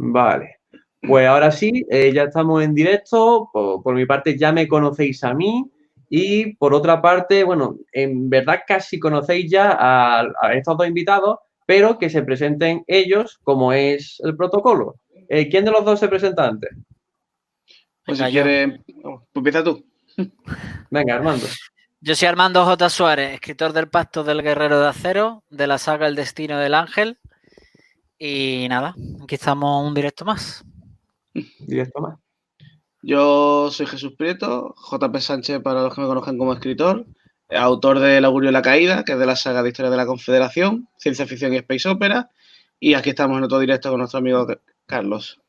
[0.00, 0.60] Vale.
[1.00, 3.50] Pues ahora sí, eh, ya estamos en directo.
[3.52, 5.64] Por, mi parte, ya me conocéis a mí.
[6.08, 11.98] Y por otra parte, bueno, en verdad casi conocéis ya a, estos dos invitados, pero
[11.98, 14.94] que se presenten ellos como es el protocolo.
[15.28, 16.70] Eh, ¿Quién de los dos se presenta antes?
[18.06, 19.84] Pues si quieres, pues empieza tú.
[20.90, 21.46] Venga, Armando.
[22.00, 22.88] Yo soy Armando J.
[22.88, 27.18] Suárez, escritor del Pacto del Guerrero de Acero, de la saga El Destino del Ángel.
[28.18, 30.64] Y nada, aquí estamos un directo más.
[31.60, 32.18] Directo más.
[33.00, 37.06] Yo soy Jesús Prieto, JP Sánchez para los que me conocen como escritor,
[37.48, 39.96] autor de El augurio de la caída, que es de la saga de historia de
[39.96, 42.30] la Confederación, ciencia ficción y space opera.
[42.80, 44.46] Y aquí estamos en otro directo con nuestro amigo
[44.86, 45.40] Carlos.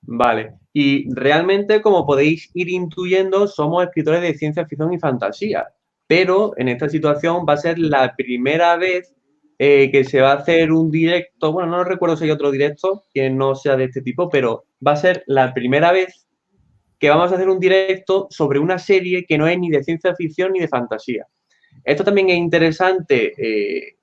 [0.00, 0.54] Vale.
[0.72, 5.68] Y realmente, como podéis ir intuyendo, somos escritores de ciencia ficción y fantasía.
[6.06, 9.14] Pero en esta situación va a ser la primera vez
[9.58, 11.52] eh, que se va a hacer un directo.
[11.52, 14.92] Bueno, no recuerdo si hay otro directo que no sea de este tipo, pero va
[14.92, 16.26] a ser la primera vez
[16.98, 20.14] que vamos a hacer un directo sobre una serie que no es ni de ciencia
[20.14, 21.26] ficción ni de fantasía.
[21.84, 23.96] Esto también es interesante eh,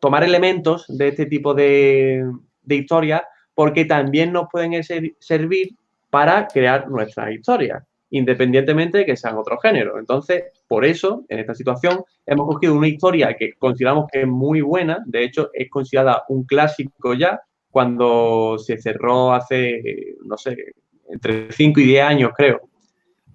[0.00, 2.24] tomar elementos de este tipo de,
[2.62, 3.22] de historias
[3.54, 4.82] porque también nos pueden
[5.18, 5.76] servir
[6.10, 9.98] para crear nuestras historias, independientemente de que sean otro género.
[9.98, 14.60] Entonces, por eso, en esta situación, hemos cogido una historia que consideramos que es muy
[14.60, 17.40] buena, de hecho, es considerada un clásico ya,
[17.70, 20.74] cuando se cerró hace, no sé,
[21.08, 22.60] entre 5 y 10 años, creo.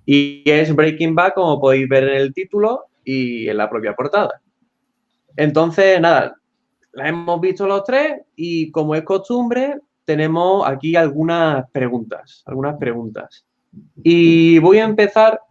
[0.06, 4.40] Y es Breaking Bad, como podéis ver en el título y en la propia portada.
[5.36, 6.36] Entonces, nada,
[6.92, 13.47] la hemos visto los tres y como es costumbre, tenemos aquí algunas preguntas, algunas preguntas.
[14.04, 15.42] Y voy a empezar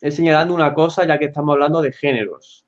[0.00, 2.64] señalando una cosa, ya que estamos hablando de géneros.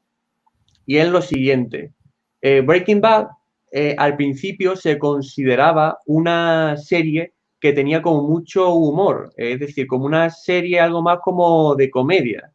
[0.87, 1.93] Y es lo siguiente.
[2.41, 3.29] Eh, Breaking Bad
[3.71, 10.05] eh, al principio se consideraba una serie que tenía como mucho humor, es decir, como
[10.05, 12.53] una serie algo más como de comedia.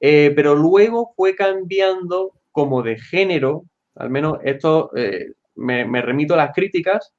[0.00, 3.64] Eh, pero luego fue cambiando como de género,
[3.96, 4.90] al menos esto
[5.58, 7.12] me, remito a las críticas,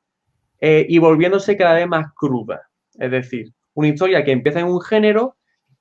[0.59, 2.61] eh, y volviéndose cada vez más cruda.
[2.97, 5.38] Es decir, una historia que empieza en un género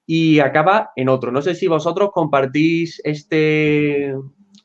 [0.07, 1.33] y acaba en otro.
[1.33, 4.15] No sé si vosotros compartís este,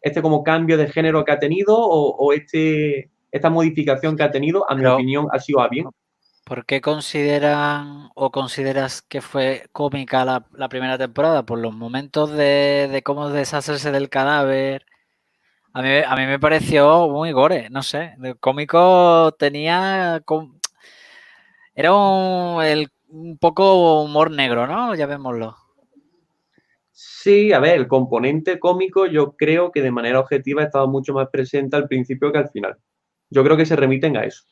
[0.02, 4.70] este como cambio de género que ha tenido o, este, esta modificación que ha tenido,
[4.70, 5.88] a mi opinión, ha sido a bien.
[6.46, 11.44] ¿Por qué consideran o consideras que fue cómica la, primera temporada?
[11.44, 14.86] Por los momentos de, de, cómo deshacerse del cadáver,
[15.74, 18.14] a mí, a mí me pareció muy gore, no sé.
[18.22, 20.22] El cómico tenía.
[21.76, 24.96] Era un, un poco humor negro, ¿no?
[24.96, 25.56] Ya vémoslo.
[26.92, 31.30] Sí, a ver, el componente cómico yo creo que de manera objetiva estaba mucho más
[31.30, 32.78] presente al principio que al final.
[33.30, 34.44] Yo creo que se remiten a eso.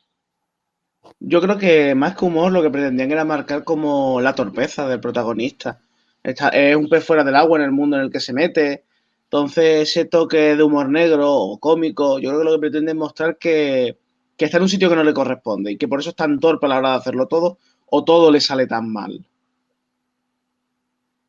[1.19, 4.99] Yo creo que más que humor lo que pretendían era marcar como la torpeza del
[4.99, 5.81] protagonista.
[6.23, 8.85] es un pez fuera del agua en el mundo en el que se mete,
[9.31, 12.97] entonces, ese toque de humor negro o cómico, yo creo que lo que pretende es
[12.97, 13.97] mostrar que,
[14.37, 16.65] está en un sitio que no le corresponde y que por eso es tan torpe
[16.65, 17.57] a la hora de hacerlo todo
[17.91, 19.23] o todo le sale tan mal.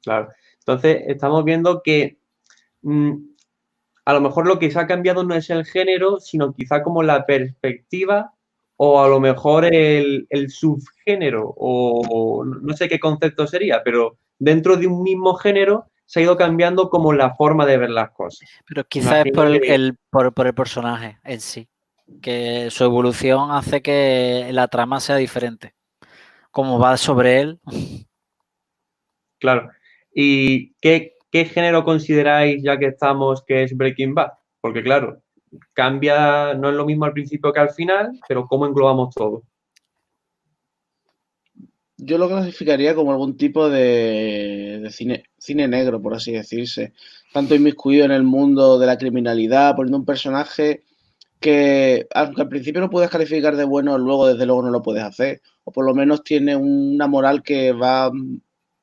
[0.02, 0.30] Claro.
[0.60, 2.18] Entonces, estamos viendo que
[2.82, 3.12] mm,
[4.04, 7.02] a lo mejor lo que se ha cambiado no es el género, sino quizá como
[7.02, 8.32] la perspectiva
[8.76, 14.76] o a lo mejor el, el subgénero o no sé qué concepto sería, pero dentro
[14.76, 18.48] de un mismo género se ha ido cambiando como la forma de ver las cosas.
[18.66, 21.68] Pero quizás es por el, por, el personaje en sí,
[22.20, 25.74] que su evolución hace que la trama sea diferente.
[26.52, 27.60] Como va sobre él.
[29.40, 29.70] Claro.
[30.14, 34.34] ¿Y qué, qué género consideráis, ya que estamos, que es Breaking Bad?
[34.60, 35.20] Porque claro,
[35.72, 39.42] cambia, no es lo mismo al principio que al final, pero ¿cómo englobamos todo?
[42.04, 46.92] yo lo clasificaría como algún tipo de, cine, cine negro, por así decirse.
[47.32, 50.82] Tanto inmiscuido en el mundo de la criminalidad, poniendo un personaje
[51.42, 55.02] que, aunque al principio no puedes calificar de bueno, luego desde luego no lo puedes
[55.04, 55.42] hacer.
[55.64, 58.10] O por lo menos tiene una moral que va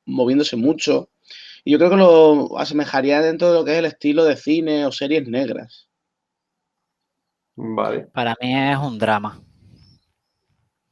[0.06, 1.10] moviéndose mucho.
[1.64, 4.86] Y yo creo que lo asemejaría dentro de lo que es el estilo de cine
[4.86, 5.88] o series negras.
[7.56, 8.06] Vale.
[8.12, 9.40] Para mí es un drama.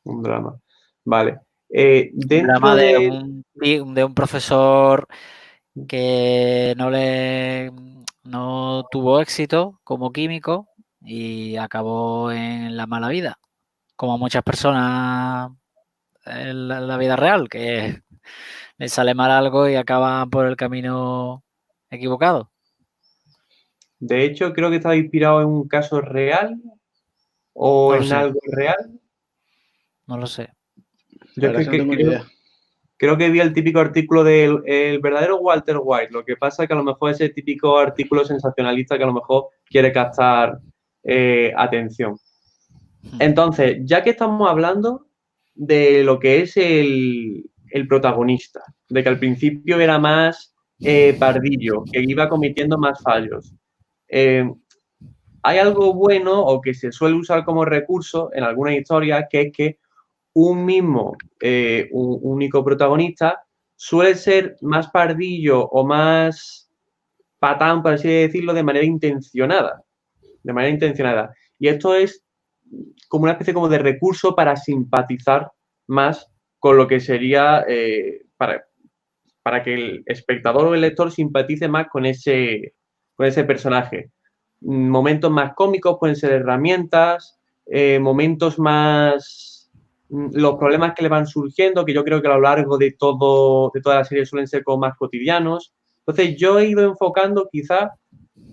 [0.05, 0.61] Un drama.
[1.05, 1.38] Vale.
[1.71, 3.11] Eh, drama de,
[4.03, 5.06] un, profesor
[5.87, 7.71] que no le
[8.25, 10.67] no tuvo éxito como químico
[11.08, 13.38] y acabó en la mala vida,
[13.96, 15.50] como muchas personas
[16.26, 18.02] en la, vida real, que
[18.78, 21.43] le sale mal algo y acaban por el camino
[21.88, 22.50] equivocado.
[23.99, 26.60] De hecho, creo que estaba inspirado en un caso real
[27.54, 29.00] o en algo real.
[30.06, 30.50] No lo sé.
[31.37, 32.22] Yo creo, que,
[32.99, 36.12] creo, que vi el típico artículo del el verdadero Walter White.
[36.12, 39.14] Lo que pasa es que a lo mejor ese típico artículo sensacionalista que a lo
[39.14, 40.61] mejor quiere captar
[41.05, 42.17] eh, atención.
[43.19, 45.06] Entonces, ya que estamos hablando
[45.55, 47.50] de lo que es el,
[47.89, 53.55] protagonista, de que al principio era más eh, pardillo, que iba cometiendo más fallos.
[54.09, 54.50] Eh,
[55.43, 59.53] hay algo bueno o que se suele usar como recurso en algunas historias, que es
[59.53, 59.79] que
[60.35, 63.43] un mismo, eh, un único protagonista
[63.75, 66.71] suele ser más pardillo o más
[67.39, 69.83] patán, por así decirlo, de manera intencionada.
[70.49, 71.35] De manera intencionada.
[71.59, 72.25] Y esto es
[73.06, 75.53] como una especie como de recurso para simpatizar
[75.89, 76.27] más
[76.59, 78.65] con lo que sería eh, para,
[79.43, 82.73] para que el espectador o el lector simpatice más con ese,
[83.15, 84.11] con ese personaje.
[84.62, 89.71] Momentos más cómicos pueden ser herramientas, eh, momentos más
[90.09, 92.93] mm, los problemas que le van surgiendo, que yo creo que a lo largo de,
[92.93, 95.75] todo, de toda la serie suelen ser como más cotidianos.
[95.99, 97.91] Entonces yo he ido enfocando quizá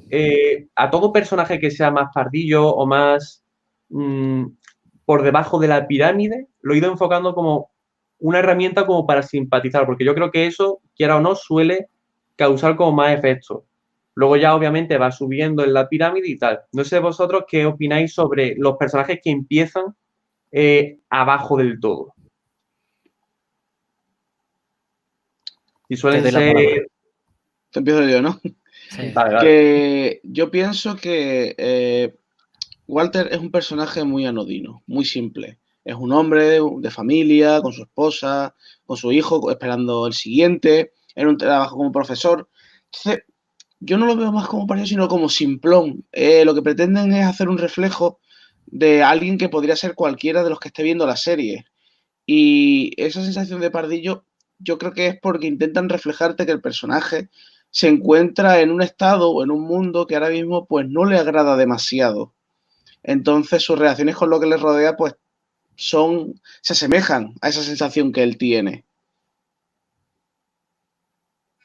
[0.10, 3.44] eh, a todo personaje que sea más pardillo o más
[3.90, 4.46] mm,
[5.06, 7.72] por debajo de la pirámide, lo he ido enfocando como
[8.20, 11.90] una herramienta como para simpatizar, porque yo creo que eso, quiera o no, suele
[12.36, 13.66] causar como más efecto.
[14.16, 16.62] Luego ya obviamente va subiendo en la pirámide y tal.
[16.72, 19.96] No sé vosotros qué opináis sobre los personajes que empiezan
[20.52, 22.14] eh, abajo del todo.
[25.90, 26.88] Y suelen ser...
[27.72, 28.40] Te empiezo yo, ¿no?
[29.42, 32.16] Que yo pienso que eh,
[32.88, 35.60] Walter es un personaje muy anodino, muy simple.
[35.84, 38.56] Es un hombre de familia, con su esposa,
[38.86, 42.50] con su hijo, esperando el siguiente, en un trabajo como profesor.
[42.86, 43.24] Entonces,
[43.80, 46.06] yo no lo veo más como pardillo, sino como simplón.
[46.12, 48.20] Eh, lo que pretenden es hacer un reflejo
[48.66, 51.66] de alguien que podría ser cualquiera de los que esté viendo la serie.
[52.26, 54.26] Y esa sensación de pardillo,
[54.58, 57.30] yo creo que es porque intentan reflejarte que el personaje
[57.76, 61.18] se encuentra en un estado o en un mundo que ahora mismo pues no le
[61.18, 62.34] agrada demasiado.
[63.04, 65.18] Entonces sus reacciones con lo que le rodea pues
[65.76, 68.86] son, se asemejan a esa sensación que él tiene.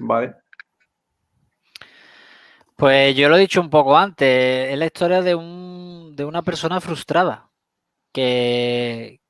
[0.01, 0.35] Vale.
[2.75, 6.43] Pues yo lo he dicho un poco antes, es la historia de, un, de una
[6.43, 7.53] persona frustrada
[8.11, 9.21] que,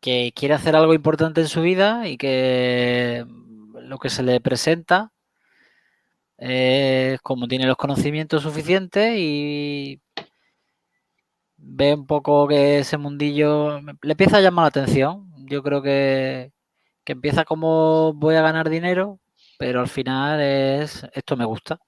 [0.00, 3.26] que quiere hacer algo importante en su vida y que
[3.74, 5.12] lo que se le presenta
[7.22, 10.00] como tiene los conocimientos suficientes y
[11.56, 15.32] ve un poco que ese mundillo le empieza a llamar la atención.
[15.48, 16.52] Yo creo que,
[17.04, 19.20] que empieza como voy a ganar dinero,
[19.58, 21.78] pero al final es esto me gusta.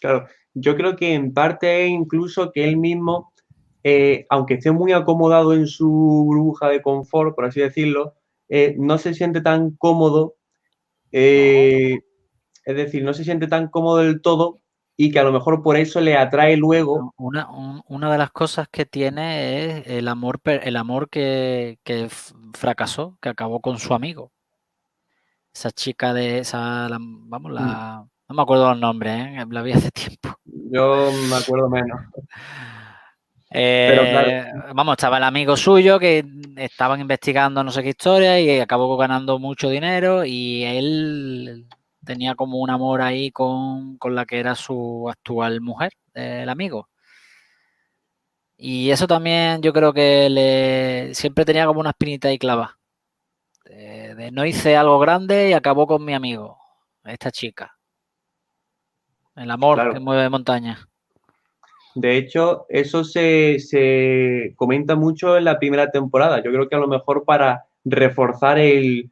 [0.00, 3.32] Claro, yo creo que en parte incluso que él mismo,
[3.84, 8.14] eh, aunque esté muy acomodado en su burbuja de confort, por así decirlo,
[8.48, 10.34] eh, no se siente tan cómodo,
[11.12, 12.00] eh,
[12.64, 14.60] es decir, no se siente tan cómodo del todo
[14.96, 17.12] y que a lo mejor por eso le atrae luego.
[17.16, 17.48] Una,
[17.88, 21.78] una de las cosas que tiene es el amor, el amor que,
[22.54, 24.30] fracasó, que acabó con su amigo.
[25.54, 28.10] Esa chica de esa, vamos, la, mm.
[28.28, 29.44] no me acuerdo los nombres, ¿eh?
[29.50, 30.34] la vi hace tiempo.
[30.44, 32.00] Yo me acuerdo menos.
[33.54, 36.24] Eh, vamos, estaba el amigo suyo que
[36.56, 41.66] estaban investigando no sé qué historia y acabó ganando mucho dinero y él
[42.04, 46.88] tenía como un amor ahí con, la que era su actual mujer, el amigo.
[48.56, 52.78] Y eso también yo creo que le siempre tenía como una espinita ahí clava.
[53.64, 56.58] De, no hice algo grande y acabó con mi amigo,
[57.04, 57.76] esta chica.
[59.34, 60.86] El amor que mueve montaña.
[61.94, 66.42] De hecho, eso se, se comenta mucho en la primera temporada.
[66.42, 69.10] Yo creo que a lo mejor para reforzar el,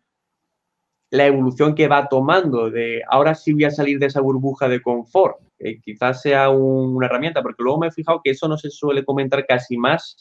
[1.11, 4.81] la evolución que va tomando de ahora sí voy a salir de esa burbuja de
[4.81, 5.39] confort.
[5.83, 9.45] quizás sea una herramienta, porque luego me he fijado que eso no se suele comentar
[9.47, 10.17] casi más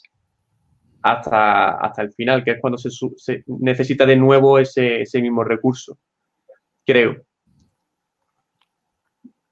[1.02, 5.96] hasta, hasta el final, que es cuando se, necesita de nuevo ese, mismo recurso.
[6.84, 7.24] Creo.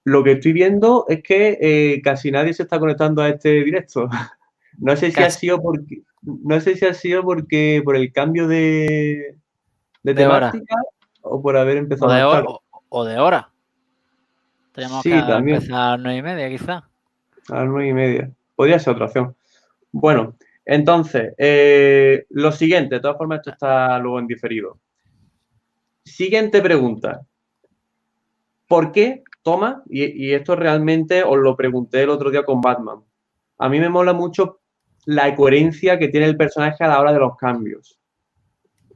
[0.05, 4.09] Lo que estoy viendo es que eh, casi nadie se está conectando a este directo.
[4.81, 8.47] No sé si ha sido porque no sé si ha sido porque por el cambio
[8.47, 9.35] de,
[10.05, 10.77] de, temática
[11.29, 12.45] o por haber empezado o de, hora,
[12.89, 13.51] o, de hora.
[14.73, 16.89] Tenemos que empezar a las nueve y media, quizá.
[17.49, 18.31] A las nueve y media.
[18.55, 19.37] Podría ser otra opción.
[19.93, 24.79] Bueno, entonces, eh, lo siguiente, de todas formas, esto está luego en diferido.
[26.05, 27.23] Siguiente pregunta.
[28.67, 29.83] ¿Por qué toma?
[29.89, 33.01] Y, y, esto realmente os lo pregunté el otro día con Batman.
[33.59, 34.61] A mí me mola mucho
[35.07, 37.98] la coherencia que tiene el personaje a la hora de los cambios.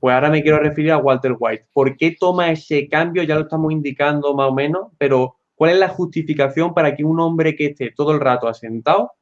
[0.03, 1.67] Pues ahora me quiero referir a Walter White.
[1.73, 3.23] ¿Por qué toma ese cambio?
[3.23, 7.21] Ya lo estamos indicando más o menos, pero ¿cuál es la justificación para que un
[7.21, 9.13] hombre que esté todo el rato asentado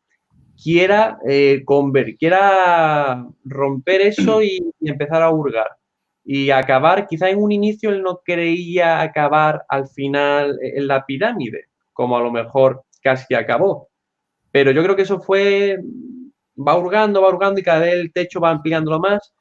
[0.56, 1.66] quiera, eh,
[2.18, 5.66] quiera romper eso y, empezar a hurgar?
[6.24, 11.66] Y acabar, quizá en un inicio él no creía acabar al final en la pirámide,
[11.92, 13.90] como a lo mejor casi acabó.
[14.50, 15.76] Pero yo creo que eso fue,
[16.56, 19.34] va hurgando, va hurgando y cada vez el techo va ampliándolo más.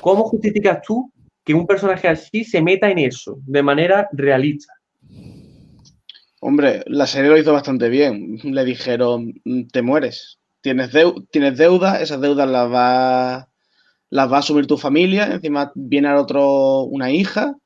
[0.00, 1.12] ¿Cómo justificas tú
[1.44, 4.72] que un personaje así se meta en eso de manera realista?
[6.40, 8.38] Hombre, la serie lo hizo bastante bien.
[8.42, 9.32] Le dijeron,
[9.72, 10.38] te mueres.
[10.60, 10.90] Tienes,
[11.30, 13.34] tienes deuda, esas deudas las va,
[14.34, 15.26] a asumir tu familia.
[15.26, 17.56] Encima viene al otro una hija.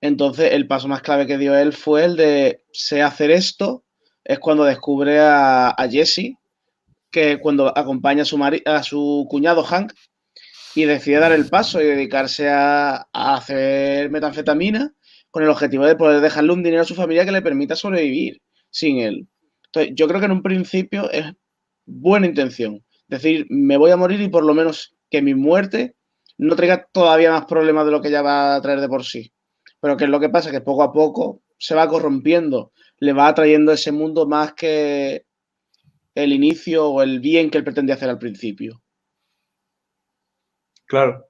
[0.00, 3.84] Entonces, el paso más clave que dio él fue el de sé hacer esto,
[4.24, 6.36] es cuando descubre a, Jesse,
[7.10, 9.92] que cuando acompaña a su cuñado Hank
[10.78, 14.94] y decide dar el paso y dedicarse a, hacer metanfetamina
[15.28, 18.40] con el objetivo de poder dejarle un dinero a su familia que le permita sobrevivir
[18.70, 19.26] sin él.
[19.66, 21.32] Entonces, yo creo que en un principio es
[21.84, 22.84] buena intención.
[23.08, 25.96] Decir, me voy a morir y por lo menos que mi muerte
[26.36, 29.32] no traiga todavía más problemas de lo que ya va a traer de por sí.
[29.80, 32.70] Pero que es lo que pasa, que poco a poco se va corrompiendo
[33.00, 35.24] le va atrayendo ese mundo más que
[36.14, 38.80] el inicio o el bien que él pretendía hacer al principio.
[40.88, 41.28] Claro.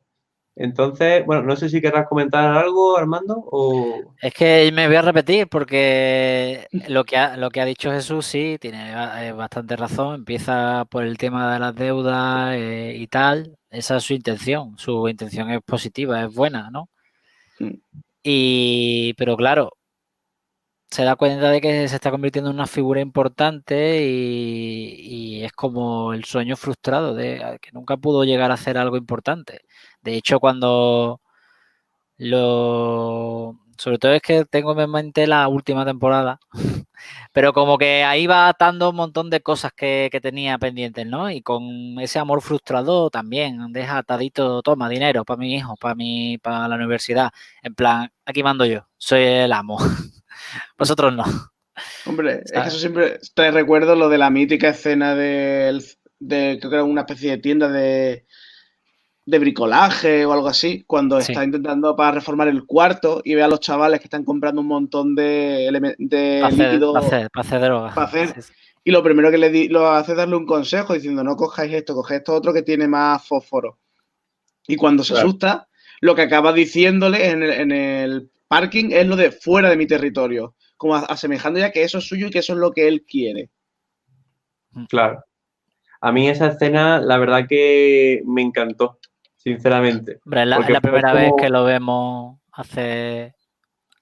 [0.61, 4.13] Entonces, bueno, no sé si querrás comentar algo, Armando, o...
[4.21, 8.27] Es que me voy a repetir porque lo que ha, lo que ha dicho Jesús
[8.27, 10.17] sí, tiene eh, bastante razón.
[10.17, 13.57] Empieza por el tema de las deudas eh, y tal.
[13.71, 14.77] Esa es su intención.
[14.79, 16.89] Su intención es positiva, es buena, ¿no?
[18.25, 19.78] Y, pero claro,
[20.91, 26.13] se da cuenta de que se está convirtiendo en una figura importante y, es como
[26.15, 29.63] el sueño frustrado de que nunca pudo llegar a hacer algo importante.
[30.03, 31.21] De hecho, cuando
[32.19, 33.57] lo...
[33.79, 36.41] Sobre todo es que tengo en mente la última temporada,
[37.33, 41.31] pero como que ahí va atando un montón de cosas que, que tenía pendientes, ¿no?
[41.31, 46.39] Y con ese amor frustrado también, deja atadito, toma dinero para mi hijo, para mi,
[46.39, 47.31] para la universidad.
[47.63, 49.79] En plan, aquí mando yo, soy el amo.
[50.79, 51.25] Vosotros no.
[52.07, 55.81] Hombre, es que eso siempre te recuerdo lo de la mítica escena de,
[56.19, 58.27] creo que era una especie de tienda de,
[59.27, 63.49] de bricolaje o algo así, cuando está intentando para reformar el cuarto y ve a
[63.49, 67.95] los chavales que están comprando un montón de, de líquido para hacer, para hacer droga.
[68.85, 71.95] Y lo primero que le lo hace es darle un consejo diciendo no cojáis esto,
[71.95, 73.79] coged esto otro que tiene más fósforo.
[74.67, 75.69] Y cuando se asusta,
[76.01, 79.87] lo que acaba diciéndole en el, en el Parking es lo de fuera de mi
[79.87, 83.05] territorio, como asemejando ya que eso es suyo y que eso es lo que él
[83.07, 83.51] quiere.
[84.89, 85.23] Claro.
[86.01, 88.99] A mí esa escena, la verdad que me encantó,
[89.37, 90.13] sinceramente.
[90.13, 93.35] es la, primera vez que lo vemos hacer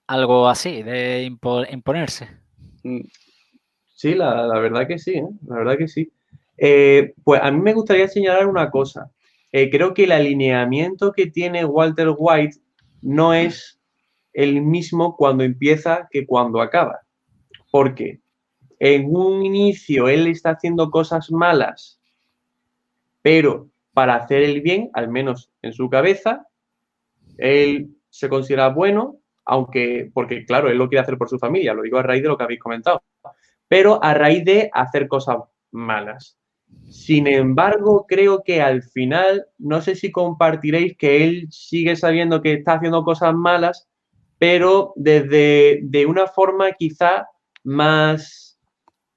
[0.06, 1.24] algo así, de
[1.70, 2.28] imponerse.
[2.84, 3.00] Mm.
[3.94, 5.28] Sí, la, verdad que sí, ¿eh?
[5.46, 6.12] la verdad que sí.
[6.58, 9.10] Eh, pues a mí me gustaría señalar una cosa.
[9.52, 12.58] Eh, creo que el alineamiento que tiene Walter White
[13.00, 13.80] no es
[14.36, 17.00] el mismo cuando empieza que cuando acaba.
[17.70, 18.20] Porque
[18.78, 21.98] en un inicio él está haciendo cosas malas,
[23.22, 26.46] pero para hacer el bien, al menos en su cabeza,
[27.38, 29.16] él se considera bueno,
[29.46, 32.28] aunque, porque claro, él lo quiere hacer por su familia, lo digo a raíz de
[32.28, 33.02] lo que habéis comentado,
[33.68, 35.38] pero a raíz de hacer cosas
[35.70, 36.38] malas.
[36.90, 42.52] Sin embargo, creo que al final, no sé si compartiréis que él sigue sabiendo que
[42.52, 43.88] está haciendo cosas malas,
[44.38, 47.26] pero desde de una forma quizá
[47.64, 48.58] más,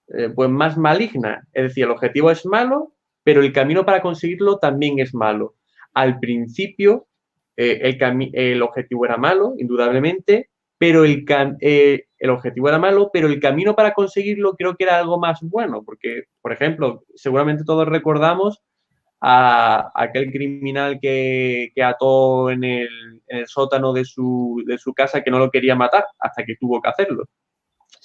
[0.07, 1.47] eh, pues más maligna.
[1.53, 5.55] Es decir, el objetivo es malo, pero el camino para conseguirlo también es malo.
[5.93, 7.07] Al principio,
[7.57, 11.25] eh, el, el, objetivo era malo, indudablemente, pero el,
[11.59, 15.39] eh, el objetivo era malo, pero el camino para conseguirlo creo que era algo más
[15.41, 18.61] bueno, porque, por ejemplo, seguramente todos recordamos
[19.21, 22.89] a, aquel criminal que, ató en el,
[23.45, 24.63] sótano de su,
[24.95, 27.25] casa que no lo quería matar hasta que tuvo que hacerlo.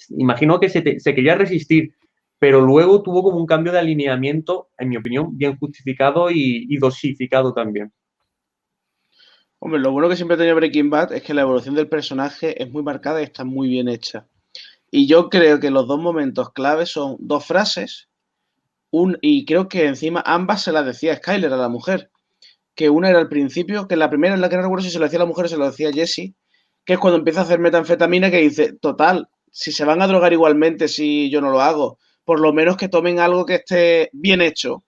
[0.09, 1.95] Imagino que se, quería resistir,
[2.39, 7.53] pero luego tuvo como un cambio de alineamiento, en mi opinión, bien justificado y, dosificado
[7.53, 7.91] también.
[9.59, 12.61] Hombre, lo bueno que siempre ha tenido Breaking Bad es que la evolución del personaje
[12.61, 14.27] es muy marcada y está muy bien hecha.
[14.91, 18.09] Y yo creo que los dos momentos claves son dos frases
[19.21, 22.11] y creo que encima ambas se las decía Skyler a la mujer.
[22.75, 24.99] Que una era al principio, que la primera es la que no recuerdo si se
[24.99, 26.33] lo decía a la mujer o se lo decía a Jesse,
[26.85, 30.33] que es cuando empieza a hacer metanfetamina que dice, total, si se van a drogar
[30.33, 34.41] igualmente si yo no lo hago, por lo menos que tomen algo que esté bien
[34.41, 34.83] hecho.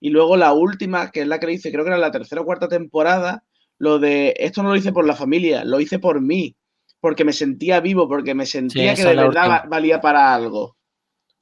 [0.00, 2.44] Y luego la última, que es la que dice, creo que era la tercera o
[2.44, 3.44] cuarta temporada,
[3.78, 6.56] Lo de esto no lo hice por la familia, lo hice por mí,
[7.00, 10.75] porque me sentía vivo, porque me sentía que de verdad valía para algo.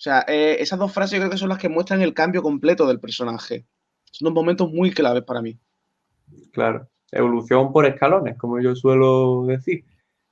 [0.04, 2.42] O sea, eh, esas dos frases yo creo que son las que muestran el cambio
[2.42, 3.64] completo del personaje.
[4.12, 5.58] Son dos momentos muy claves para mí.
[6.52, 9.82] Claro, evolución por escalones, como yo suelo decir.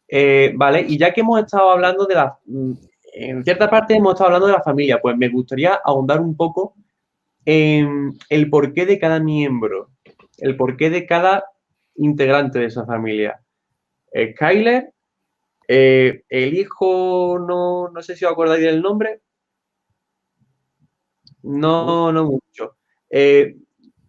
[0.08, 2.38] Eh, vale, y ya que hemos estado hablando de la.
[2.44, 2.72] Mm,
[3.14, 6.74] en cierta parte hemos estado hablando de la familia, pues me gustaría ahondar un poco
[7.46, 9.88] en el porqué de cada miembro,
[10.36, 11.44] el porqué de cada
[11.94, 13.40] integrante de esa familia.
[14.14, 14.92] Skyler,
[15.66, 19.22] eh, el hijo, no, no sé si os acordáis del nombre.
[21.42, 22.76] No, no mucho.
[23.10, 23.56] Eh,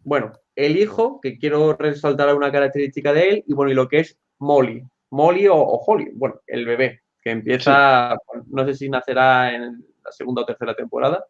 [0.03, 3.99] bueno, el hijo, que quiero resaltar una característica de él, y bueno, y lo que
[3.99, 4.83] es Molly.
[5.09, 8.15] Molly o, Holly, bueno, el bebé, que empieza,
[8.47, 11.25] no sé si nacerá en la segunda o tercera temporada,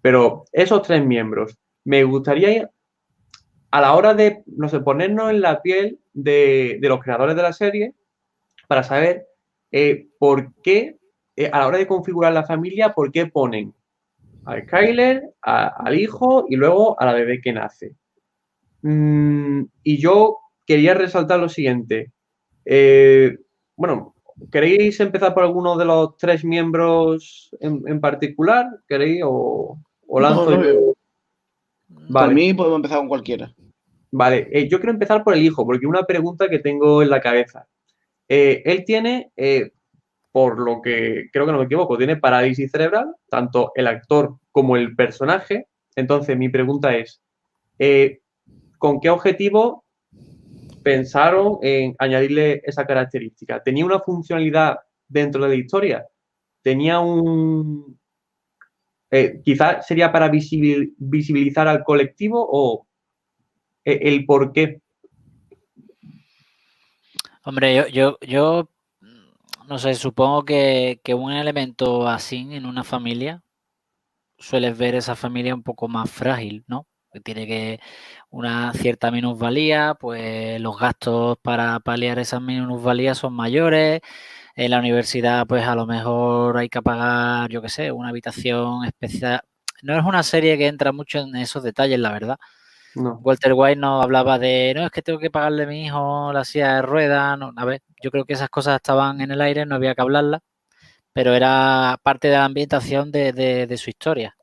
[0.00, 2.70] pero esos tres miembros, me gustaría,
[3.70, 7.52] a la hora de, no sé, ponernos en la piel de, los creadores de la
[7.52, 7.94] serie,
[8.66, 9.26] para saber
[9.72, 10.98] eh, por qué,
[11.36, 13.74] eh, a la hora de configurar la familia, por qué ponen
[14.50, 17.94] a Skyler, al hijo y luego a la bebé que nace.
[18.82, 22.12] Mm, y yo quería resaltar lo siguiente.
[22.64, 23.36] Eh,
[23.76, 24.14] bueno,
[24.50, 28.66] ¿queréis empezar por alguno de los tres miembros en, particular?
[28.88, 29.78] ¿Queréis o,
[30.20, 30.94] lanzo yo?
[32.12, 33.54] Para mí podemos empezar con cualquiera.
[34.12, 37.20] Vale, eh, yo quiero empezar por el hijo, porque una pregunta que tengo en la
[37.20, 37.68] cabeza.
[38.28, 39.32] Eh, él tiene,
[40.32, 44.76] por lo que creo que no me equivoco, tiene parálisis cerebral, tanto el actor como
[44.76, 45.66] el personaje.
[45.96, 47.20] Entonces, mi pregunta es,
[48.78, 49.84] ¿con qué objetivo
[50.82, 53.62] pensaron en añadirle esa característica?
[53.62, 56.06] ¿Tenía una funcionalidad dentro de la historia?
[56.62, 57.98] ¿Tenía un...
[59.10, 62.86] Eh, quizás sería para visibilizar al colectivo o
[63.84, 64.80] eh, el por qué?
[67.42, 68.68] Hombre, yo, yo
[69.70, 73.42] no sé, supongo que, que, un elemento así en una familia,
[74.38, 76.86] sueles ver esa familia un poco más frágil, ¿no?
[77.24, 77.80] tiene que
[78.30, 84.00] una cierta minusvalía, pues los gastos para paliar esas minusvalías son mayores.
[84.56, 88.84] En la universidad, pues a lo mejor hay que pagar, yo qué sé, una habitación
[88.84, 89.42] especial.
[89.82, 92.38] No es una serie que entra mucho en esos detalles, la verdad.
[92.94, 96.44] Walter White no hablaba de, no, es que tengo que pagarle a mi hijo la
[96.44, 97.38] silla de ruedas.
[97.38, 100.02] No, a ver, yo creo que esas cosas estaban en el aire, no había que
[100.02, 100.40] hablarlas,
[101.12, 104.36] pero era parte de la ambientación de su historia.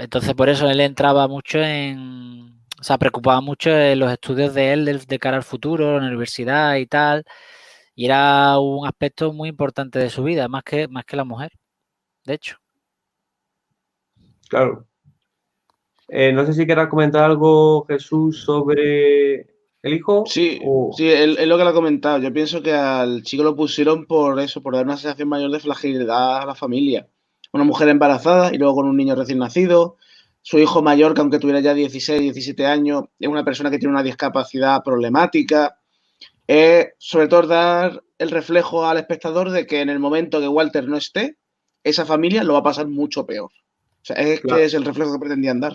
[0.00, 2.58] Entonces, por eso él entraba mucho en.
[2.80, 6.08] O sea, preocupaba mucho en los estudios de él de, cara al futuro, en la
[6.08, 7.24] universidad y tal.
[7.94, 11.52] Y era un aspecto muy importante de su vida, más que, más que la mujer,
[12.24, 12.56] de hecho.
[14.48, 14.86] Claro.
[16.12, 19.46] Eh, no sé si quieras comentar algo, Jesús, sobre
[19.82, 20.24] el hijo.
[20.26, 20.60] Sí,
[20.96, 22.18] sí, es lo que le ha comentado.
[22.18, 25.60] Yo pienso que al chico lo pusieron por eso, por dar una sensación mayor de
[25.60, 27.06] fragilidad a la familia
[27.52, 29.96] una mujer embarazada y luego con un niño recién nacido.
[30.42, 33.92] Su hijo mayor, que aunque tuviera ya 16, 17 años, es una persona que tiene
[33.92, 35.78] una discapacidad problemática.
[36.46, 40.88] Es sobre todo dar el reflejo al espectador de que en el momento que Walter
[40.88, 41.36] no esté,
[41.84, 43.50] esa familia lo va a pasar mucho peor.
[43.50, 45.74] O sea, es que es el reflejo que pretendían dar.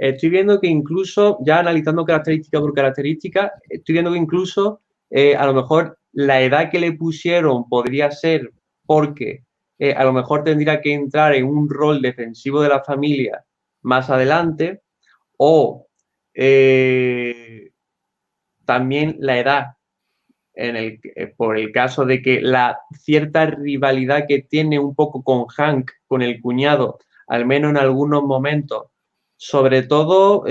[0.00, 5.44] Estoy viendo que incluso, ya analizando característica por característica, estoy viendo que incluso eh, a
[5.44, 8.50] lo mejor la edad que le pusieron podría ser
[8.86, 9.44] porque
[9.78, 13.44] eh, a lo mejor tendría que entrar en un rol defensivo de la familia
[13.82, 14.80] más adelante
[15.36, 15.86] o
[16.32, 17.70] eh,
[18.64, 19.66] también la edad,
[21.36, 26.22] por el caso de que la cierta rivalidad que tiene un poco con Hank, con
[26.22, 28.89] el cuñado, al menos en algunos momentos,
[29.42, 30.44] sobre todo,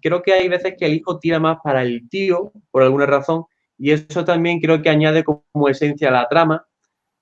[0.00, 3.46] creo que hay veces que el hijo tira más para el tío, por alguna razón,
[3.76, 6.64] y eso también creo que añade como esencia a la trama,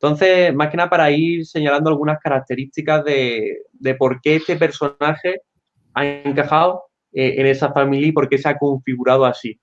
[0.05, 3.63] entonces, más que nada para ir señalando algunas características de,
[3.99, 5.41] por qué este personaje
[5.95, 9.59] ha encajado eh, en esa familia y por qué se ha configurado así.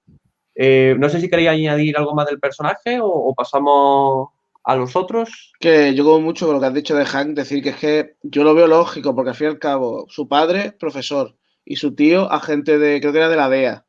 [0.55, 4.29] Eh, no sé si queréis añadir algo más del personaje o, pasamos
[4.63, 5.54] a los otros.
[5.60, 8.15] Que yo como mucho con lo que has dicho de Hank, decir que es que
[8.24, 11.95] yo lo veo lógico, porque al fin y al cabo, su padre, profesor, y su
[11.95, 13.86] tío, agente de, creo que era de la DEA.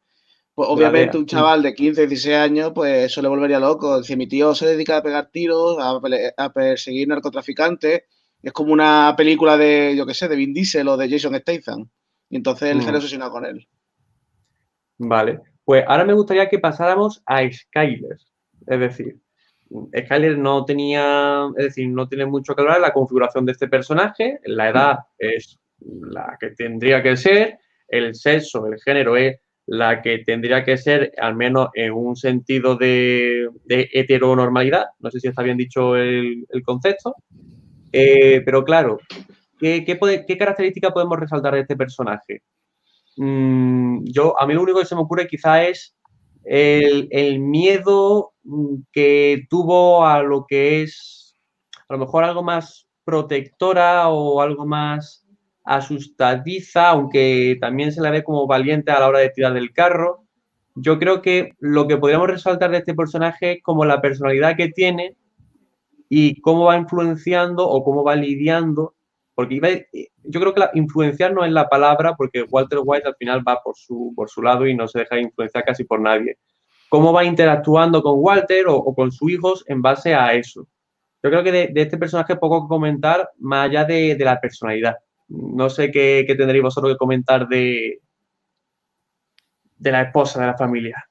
[0.54, 3.98] Pues obviamente un chaval de 15, 16 años, pues eso le volvería loco.
[3.98, 8.02] Dice, mi tío se dedica a pegar tiros, a, perseguir narcotraficantes.
[8.42, 11.88] Es como una película de, yo qué sé, de Vin Diesel o de Jason Statham.
[12.28, 12.94] Y entonces él se mm.
[12.94, 13.66] obsesionado con él.
[14.98, 15.40] Vale.
[15.64, 18.18] Pues ahora me gustaría que pasáramos a Skyler.
[18.66, 19.20] Es decir,
[19.96, 24.40] Skyler no tenía, es decir, no tiene mucho que hablar la configuración de este personaje.
[24.44, 27.58] La edad es la que tendría que ser.
[27.88, 32.76] El sexo, el género es la que tendría que ser, al menos en un sentido
[32.76, 37.14] de, heteronormalidad, no sé si está bien dicho el, concepto,
[37.92, 38.98] eh, pero claro,
[39.58, 42.42] ¿qué, qué, característica podemos resaltar de este personaje?
[43.16, 45.94] Mm, yo, a mí lo único que se me ocurre quizá es
[46.44, 48.32] el, miedo
[48.92, 51.36] que tuvo a lo que es
[51.88, 55.26] a lo mejor algo más protectora o algo más
[55.64, 60.24] asustadiza, aunque también se la ve como valiente a la hora de tirar del carro.
[60.74, 64.68] Yo creo que lo que podríamos resaltar de este personaje es como la personalidad que
[64.68, 65.16] tiene
[66.08, 68.94] y cómo va influenciando o cómo va lidiando,
[69.34, 69.86] porque
[70.24, 73.76] yo creo que influenciar no es la palabra, porque Walter White al final va por
[73.76, 76.38] su, por su lado y no se deja influenciar casi por nadie.
[76.88, 80.68] Cómo va interactuando con Walter o, con sus hijos en base a eso.
[81.22, 84.96] Yo creo que de, este personaje poco que comentar más allá de la personalidad.
[85.28, 88.00] No sé qué, tendréis vosotros que comentar de,
[89.78, 91.08] de la esposa de la familia.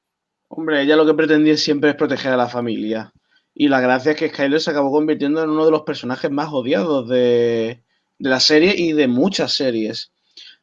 [0.47, 3.11] Hombre, ella lo que pretendía siempre es proteger a la familia.
[3.53, 6.49] Y la gracia es que Skyler se acabó convirtiendo en uno de los personajes más
[6.51, 7.83] odiados de,
[8.21, 10.11] la serie y de muchas series.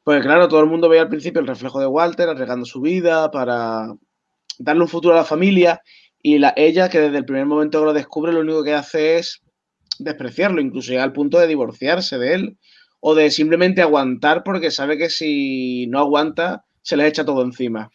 [0.03, 3.31] Porque claro, todo el mundo veía al principio el reflejo de Walter arriesgando su vida
[3.31, 3.95] para
[4.59, 5.83] darle un futuro a la familia.
[6.23, 9.19] Y la, ella, que desde el primer momento que lo descubre, lo único que hace
[9.19, 9.43] es
[9.99, 12.59] despreciarlo, incluso llega al punto de divorciarse de él
[13.01, 17.91] o de simplemente aguantar porque sabe que si no aguanta se le echa todo encima.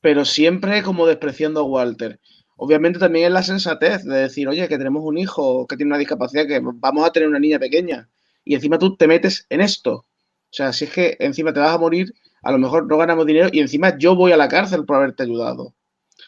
[0.00, 2.20] Pero siempre como despreciando a Walter.
[2.56, 5.98] Obviamente también es la sensatez de decir, oye, que tenemos un hijo que tiene una
[5.98, 8.08] discapacidad, que vamos a tener una niña pequeña.
[8.44, 9.94] Y encima tú te metes en esto.
[9.94, 13.26] O sea, si es que encima te vas a morir, a lo mejor no ganamos
[13.26, 15.74] dinero y encima yo voy a la cárcel por haberte ayudado.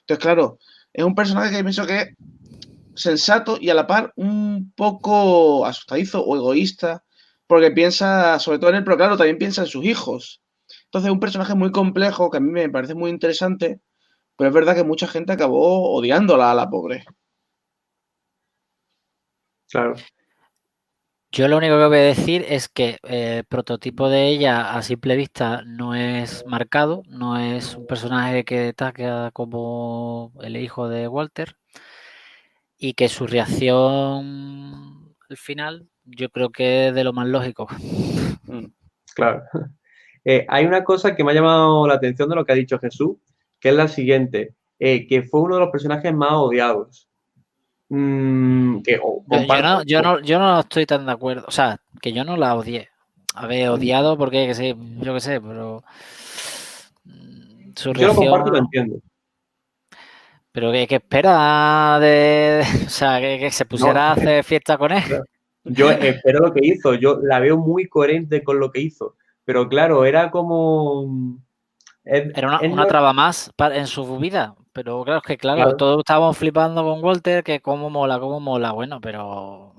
[0.01, 0.59] Entonces, claro,
[0.93, 2.09] es un personaje que pienso que es
[2.95, 7.05] sensato y a la par un poco asustadizo o egoísta
[7.47, 10.43] porque piensa sobre todo en él, pero claro, también piensa en sus hijos.
[10.87, 13.81] Entonces, un personaje muy complejo que a mí me parece muy interesante,
[14.37, 17.05] pero es verdad que mucha gente acabó odiándola a la pobre.
[19.71, 19.95] Claro.
[21.35, 24.83] Yo lo único que voy a decir es que eh, el prototipo de ella a
[24.83, 31.09] simple vista no es marcado, no es un personaje que destaca como el hijo de
[31.09, 31.57] Walter
[32.77, 37.67] y que su reacción al final yo creo que es de lo más lógico.
[38.45, 38.67] Mm,
[39.15, 39.43] claro.
[40.25, 42.79] Eh, hay una cosa que me ha llamado la atención de lo que ha dicho
[42.79, 43.17] Jesús,
[43.59, 47.09] que es la siguiente, eh, que fue uno de los personajes más odiados.
[47.95, 48.79] Mm,
[49.85, 51.45] yo, no, yo, no, estoy tan de acuerdo.
[51.47, 52.89] O sea, que yo no la odié.
[53.35, 55.85] A ver, odiado porque, que sé, yo qué sé, pero...
[57.05, 58.97] Mm, su yo lo comparto y lo entiendo.
[60.53, 62.65] Pero que, espera de...
[62.87, 65.03] O sea, que, se pusiera a hacer fiesta con él.
[65.65, 69.69] Yo espero lo que hizo, yo la veo muy coherente con lo que hizo, pero
[69.69, 71.39] claro, era como...
[72.05, 76.83] era una, traba más en su vida, pero claro, es que claro, todos estábamos flipando
[76.83, 79.75] con Walter, que cómo mola, cómo mola, bueno, pero...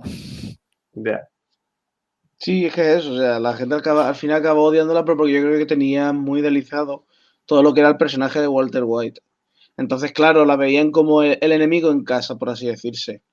[2.38, 5.34] Sí, es que es eso, o sea, la gente al final acabó odiándola, pero porque
[5.34, 7.06] yo creo que tenía muy delizado
[7.46, 9.22] todo lo que era el personaje de Walter White.
[9.78, 13.24] Entonces, claro, la veían como el enemigo en casa, por así decirse.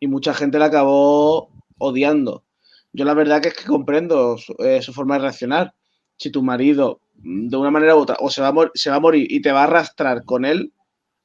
[0.00, 1.48] Y mucha gente la acabó
[1.78, 2.44] odiando.
[2.92, 5.74] Yo la verdad que es que comprendo eh, su, forma de reaccionar.
[6.16, 8.96] Si tu marido, mm, de una manera u otra, o se va, a se va
[8.96, 10.72] a morir y te va a arrastrar con él,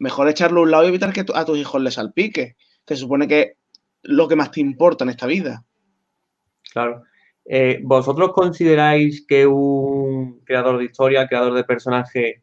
[0.02, 3.02] mejor echarlo a un lado y evitar que a tus hijos les salpique, que se
[3.02, 3.52] supone que es
[4.02, 5.64] lo que más te importa en esta vida.
[6.74, 7.04] Claro.
[7.46, 12.42] Eh, ¿Vosotros consideráis que un creador de historia, creador de personaje,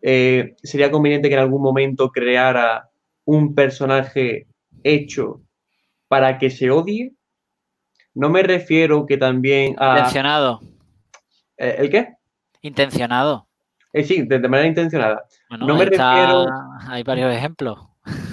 [0.00, 2.88] eh, sería conveniente que en algún momento creara
[3.26, 4.46] un personaje
[4.82, 5.42] hecho
[6.08, 7.12] para que se odie,
[8.14, 9.98] no me refiero que también a...
[9.98, 10.60] Intencionado.
[11.58, 12.14] Eh, ¿El qué?
[12.62, 13.46] Intencionado.
[13.94, 15.24] Eh, sí, de, manera intencionada.
[15.50, 16.46] no me refiero...
[16.88, 17.78] Hay varios ejemplos.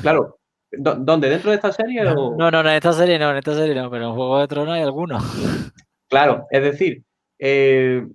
[0.02, 0.40] Claro.
[0.72, 1.30] ¿Dónde?
[1.30, 2.04] ¿Dentro de esta serie?
[2.04, 4.74] No, no, en esta serie no, en esta serie no, pero en Juego de Tronos
[4.74, 5.24] hay algunos.
[6.10, 7.04] Claro, es decir,
[7.38, 8.06] eh,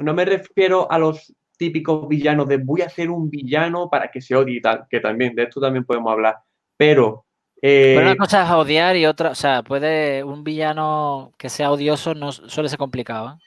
[0.00, 4.20] no me refiero a los típicos villanos de voy a hacer un villano para que
[4.20, 6.36] se odie y tal, que también, de esto también podemos hablar,
[6.76, 7.26] pero
[7.60, 11.70] pero una eh, cosa es odiar y otra, o sea, puede un villano que sea
[11.70, 13.42] odioso no suele ser complicado, ¿eh?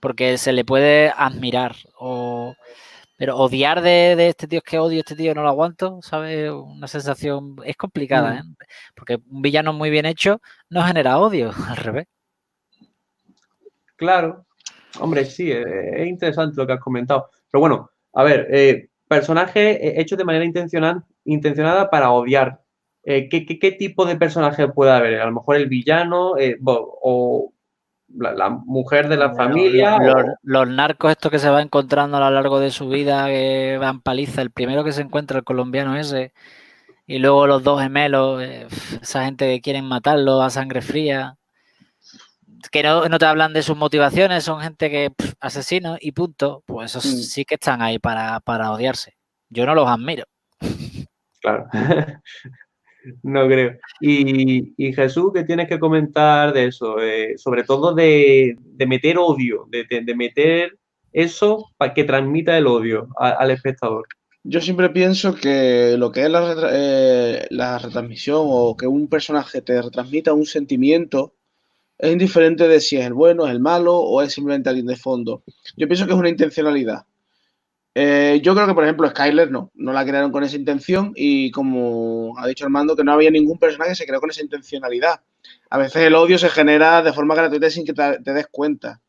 [0.00, 2.54] Porque se le puede admirar o
[3.16, 6.52] pero odiar de, este tío es que odio, este tío no lo aguanto, ¿sabes?
[6.52, 8.38] Una sensación es complicada, mm.
[8.38, 8.66] ¿eh?
[8.94, 12.06] Porque un villano muy bien hecho no genera odio, al revés.
[13.96, 14.46] Claro,
[15.00, 17.28] hombre, sí, es interesante lo que has comentado.
[17.50, 22.60] Pero bueno, a ver, personaje hecho de manera intencional, intencionada para odiar
[23.10, 25.22] eh, ¿qué, tipo de personaje puede haber?
[25.22, 27.54] A lo mejor el villano eh, o
[28.08, 29.98] la, mujer de la familia.
[30.42, 34.00] Los, narcos estos que se va encontrando a lo largo de su vida, que van
[34.00, 36.32] paliza, el primero que se encuentra, el colombiano ese,
[37.06, 38.66] y luego los dos gemelos, eh,
[39.00, 41.36] esa gente que quieren matarlo a sangre fría,
[42.70, 47.06] que no, te hablan de sus motivaciones, son gente que asesinos y punto, pues esos
[47.06, 47.18] mm.
[47.18, 49.16] sí que están ahí para, para odiarse.
[49.48, 50.24] Yo no los admiro.
[51.40, 51.68] Claro.
[53.22, 53.76] No creo.
[54.00, 57.00] Y, Jesús, ¿qué tienes que comentar de eso?
[57.00, 60.78] Eh, sobre todo de, meter odio, de, meter
[61.12, 64.06] eso para que transmita el odio al espectador.
[64.44, 69.60] Yo siempre pienso que lo que es la, eh, la, retransmisión o que un personaje
[69.60, 71.34] te retransmita un sentimiento
[71.98, 74.96] es indiferente de si es el bueno, es el malo o es simplemente alguien de
[74.96, 75.42] fondo.
[75.76, 77.04] Yo pienso que es una intencionalidad.
[78.00, 81.50] Eh, yo creo que, por ejemplo, Skyler no, no la crearon con esa intención y
[81.50, 85.20] como ha dicho Armando, que no había ningún personaje que se creó con esa intencionalidad.
[85.68, 89.00] A veces el odio se genera de forma gratuita sin que te, des cuenta.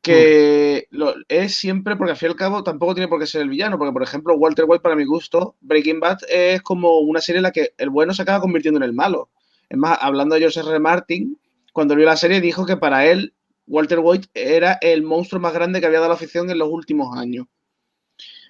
[0.00, 1.02] Que mm.
[1.26, 3.78] es siempre, porque al fin y al cabo tampoco tiene por qué ser el villano,
[3.78, 7.42] porque por ejemplo Walter White para mi gusto, Breaking Bad es como una serie en
[7.42, 9.28] la que el bueno se acaba convirtiendo en el malo.
[9.68, 10.78] Es más, hablando de George R.
[10.78, 11.36] Martin,
[11.72, 13.34] cuando vio la serie dijo que para él
[13.66, 17.18] Walter White era el monstruo más grande que había dado la afición en los últimos
[17.18, 17.46] años.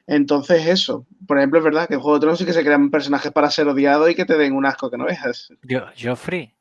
[0.07, 1.07] Entonces, eso.
[1.27, 3.51] Por ejemplo, es verdad que en Juego de Tronos sí que se crean personajes para
[3.51, 5.53] ser odiados y que te den un asco que no veas.
[5.63, 6.53] Yo, Joffrey.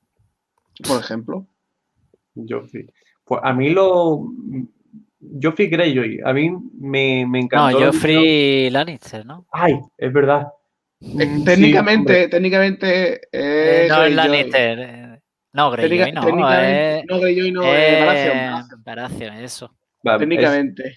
[0.87, 1.47] Por ejemplo.
[2.35, 2.89] Joffrey.
[3.23, 4.27] Pues a mí lo.
[5.41, 6.21] Joffrey Greyjoy.
[6.23, 7.79] A mí me, me encantó.
[7.79, 9.45] No, Joffrey Lannister, ¿no?
[9.51, 10.47] Ay, es verdad.
[11.01, 13.21] Eh, mm, técnicamente, técnicamente.
[13.31, 14.79] Eh, no es Lannister.
[14.79, 15.21] Eh,
[15.53, 16.21] no, Greyjoy no.
[16.21, 19.35] no, Greyjoy no, es Baratheon.
[19.35, 19.75] eso.
[20.03, 20.95] técnicamente.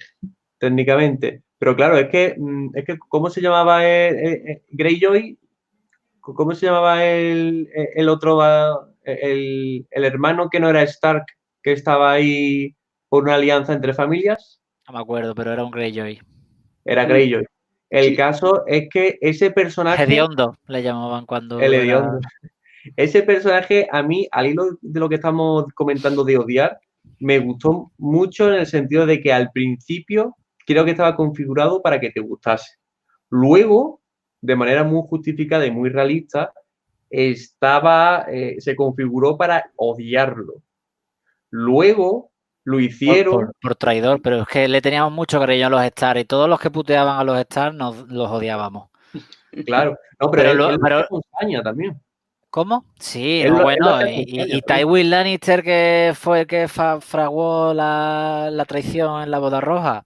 [0.58, 1.42] técnicamente.
[1.58, 5.38] Pero claro, es que, mm, es que ¿cómo se llamaba el, Greyjoy?
[6.20, 8.40] ¿Cómo se llamaba el, otro,
[9.04, 11.24] el, hermano que no era Stark,
[11.62, 12.76] que estaba ahí
[13.08, 14.60] por una alianza entre familias?
[14.86, 16.20] No me acuerdo, pero era un Greyjoy.
[16.84, 17.46] Era Greyjoy.
[17.90, 20.02] El caso es que ese personaje.
[20.02, 21.58] Hediondo le llamaban cuando.
[21.60, 22.20] El Hediondo.
[22.96, 26.78] Ese personaje, a mí, al hilo de lo que estamos comentando de odiar,
[27.18, 30.36] me gustó mucho en el sentido de que al principio
[30.68, 32.76] creo que estaba configurado para que te gustase.
[33.30, 34.02] Luego,
[34.42, 36.52] de manera muy justificada y muy realista,
[37.08, 40.62] estaba, eh, se configuró para odiarlo.
[41.48, 42.32] Luego
[42.64, 43.50] lo hicieron.
[43.62, 46.60] Por, traidor, pero es que le teníamos mucho cariño a los Stars y todos los
[46.60, 48.90] que puteaban a los Stars nos los odiábamos.
[49.64, 51.98] Claro, no, pero, él, también.
[52.50, 52.84] ¿Cómo?
[53.00, 59.38] Sí, bueno, y, Tywin Lannister, que fue el que fraguó la, la, traición en la
[59.38, 60.04] boda roja,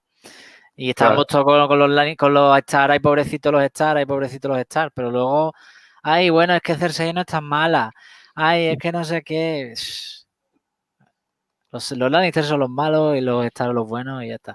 [0.82, 4.58] y estábamos todos con, los, con los Stars, ay, pobrecitos los Stars, ay, pobrecitos los
[4.58, 5.52] Stars, pero luego,
[6.02, 7.92] ay, bueno, es que Cersei no es tan mala,
[8.34, 9.74] ay, es que no sé qué.
[11.70, 14.54] Los, los Lannister son los malos y los Stars los buenos y ya está.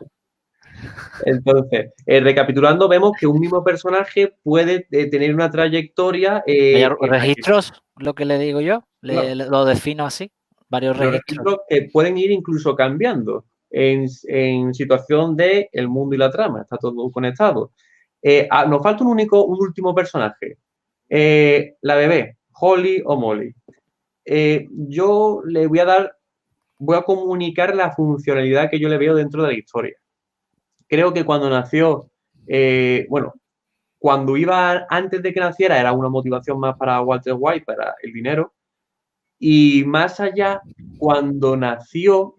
[1.26, 6.44] Entonces, eh, recapitulando, vemos que un mismo personaje puede eh, tener una trayectoria.
[6.46, 10.30] Eh, registros, lo que le digo yo, lo defino así,
[10.68, 11.60] varios registros.
[11.70, 17.12] que pueden ir incluso cambiando en, situación de el mundo y la trama, está todo
[17.12, 17.72] conectado.
[18.22, 20.58] Eh, ah, nos falta un único, un último personaje,
[21.10, 23.54] eh, la bebé, Holly o Molly.
[24.26, 26.18] Eh, yo le voy a dar,
[26.80, 29.96] voy a comunicar la funcionalidad que yo le veo dentro de la historia.
[30.88, 32.10] Creo que cuando nació,
[33.10, 33.34] bueno,
[34.00, 38.14] cuando iba antes de que naciera era una motivación más para Walter White, para el
[38.14, 38.54] dinero.
[39.40, 40.62] Y más allá,
[40.98, 42.37] cuando nació,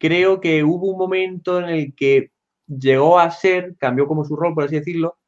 [0.00, 2.30] creo que hubo un momento en el que
[2.66, 5.18] llegó a ser, cambió como su rol, por así decirlo,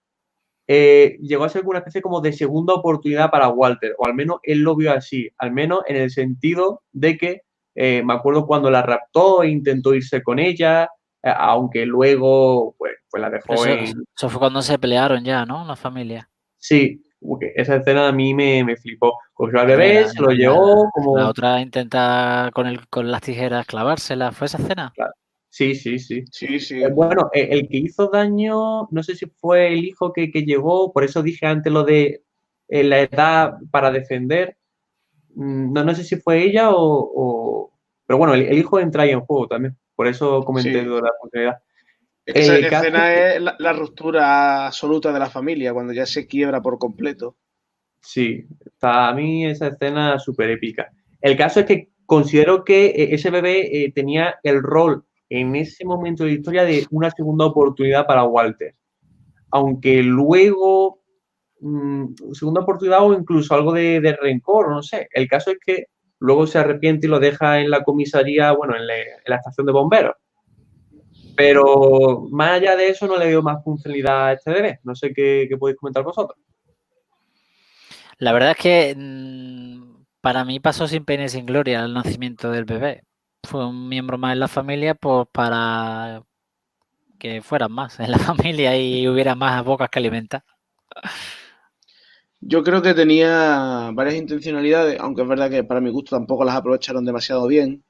[0.67, 4.39] eh, llegó a ser una especie como de segunda oportunidad para Walter, o al menos
[4.43, 7.43] él lo vio así, al menos en el sentido de que
[7.75, 10.85] eh, me acuerdo cuando la raptó e intentó irse con ella,
[11.23, 14.05] eh, aunque luego pues, pues la dejó eso, en...
[14.17, 15.67] Eso fue cuando se pelearon ya, ¿no?
[15.67, 16.31] La familia.
[16.57, 17.03] Sí,
[17.55, 19.19] esa escena a mí me, me flipó.
[19.33, 21.17] Cogió al bebé, se lo llevó como...
[21.17, 24.33] La otra intenta con, el, con las tijeras clavársela.
[24.33, 24.93] ¿Fue esa escena?
[25.49, 26.25] Sí, sí, sí.
[26.31, 26.83] sí, sí.
[26.83, 30.93] Eh, bueno, eh, el que hizo daño, no sé si fue el hijo que, llegó,
[30.93, 32.25] por eso dije antes lo de
[32.69, 34.57] eh, la edad para defender.
[35.35, 37.71] Mm, no, no sé si fue ella o...
[38.07, 39.77] Pero bueno, el, hijo entra ahí en juego también.
[39.95, 41.59] Por eso comenté la oportunidad.
[42.25, 47.37] Esa escena es la, ruptura absoluta de la familia, cuando ya se quiebra por completo.
[48.01, 50.93] Sí, está a mí esa escena súper épica.
[51.21, 55.85] El caso es que considero que eh, ese bebé eh, tenía el rol en ese
[55.85, 58.75] momento de la historia de una segunda oportunidad para Walter.
[59.51, 61.03] Aunque luego,
[61.61, 65.09] mm, segunda oportunidad o incluso algo de, de, rencor, no sé.
[65.13, 65.87] El caso es que
[66.21, 70.15] luego se arrepiente y lo deja en la comisaría, bueno, en, la estación de bomberos.
[71.45, 74.79] Pero más allá de eso no le veo más funcionalidad a este bebé.
[74.85, 76.39] No sé qué, podéis comentar vosotros.
[78.19, 82.53] La verdad es que mm, para mí pasó sin pena y sin gloria el nacimiento
[82.53, 83.03] del bebé.
[83.43, 86.23] Fue un miembro más en la familia pues, para
[87.19, 90.45] que fueran más en la familia y hubiera más bocas que alimentar.
[92.39, 96.55] Yo creo que tenía varias intencionalidades, aunque es verdad que para mi gusto tampoco las
[96.55, 97.83] aprovecharon demasiado bien,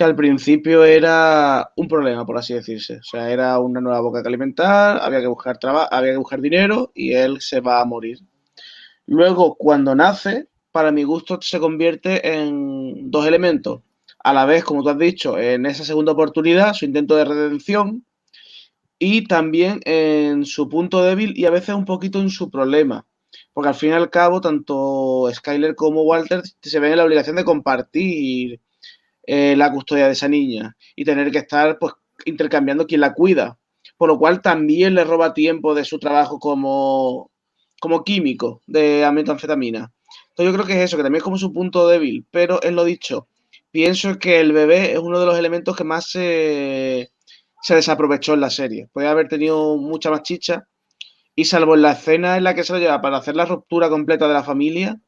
[0.00, 3.00] que al principio era un problema, por así decirse.
[3.00, 6.40] O sea, era una nueva boca que alimentar, había que buscar trabajo, había que buscar
[6.40, 8.18] dinero y él se va a morir.
[9.04, 13.82] Luego, cuando nace, para mi gusto se convierte en dos elementos.
[14.24, 18.06] A la vez, como tú has dicho, en esa segunda oportunidad, su intento de redención,
[18.98, 23.06] y también en su punto débil y a veces un poquito en su problema.
[23.52, 27.36] Porque al fin y al cabo, tanto Skyler como Walter se ven en la obligación
[27.36, 28.60] de compartir
[29.26, 33.58] eh, la custodia de esa niña y tener que estar pues, intercambiando quien la cuida.
[33.96, 37.30] Por lo cual también le roba tiempo de su trabajo como,
[37.80, 39.92] como químico de metanfetamina.
[40.30, 42.26] Entonces yo creo que es eso, que también es como su punto débil.
[42.30, 43.28] Pero es lo dicho,
[43.70, 47.10] pienso que el bebé es uno de los elementos que más se
[47.60, 48.88] se desaprovechó en la serie.
[48.92, 50.66] Puede haber tenido mucha más chicha.
[51.36, 53.88] Y salvo en la escena en la que se lo lleva para hacer la ruptura
[53.88, 55.00] completa de la familia,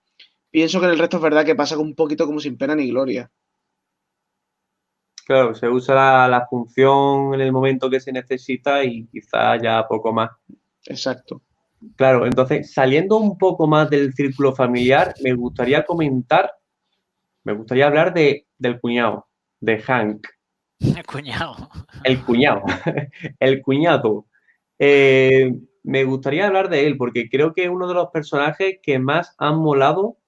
[0.51, 2.89] pienso que en el resto es verdad que pasa un poquito como sin pena ni
[2.89, 3.31] gloria.
[5.25, 10.13] Claro, se usa la, función en el momento que se necesita y quizá ya poco
[10.13, 10.31] más.
[10.87, 11.43] Exacto.
[11.97, 16.53] Claro, entonces, saliendo un poco más del círculo familiar, me gustaría comentar,
[17.45, 19.27] me gustaría hablar de, del cuñado,
[19.61, 20.27] de Hank.
[20.79, 21.71] El cuñado.
[22.05, 22.63] El cuñado.
[23.39, 24.27] El cuñado.
[24.79, 25.53] Eh,
[25.85, 29.35] me gustaría hablar de él porque creo que es uno de los personajes que más
[29.39, 30.19] han molado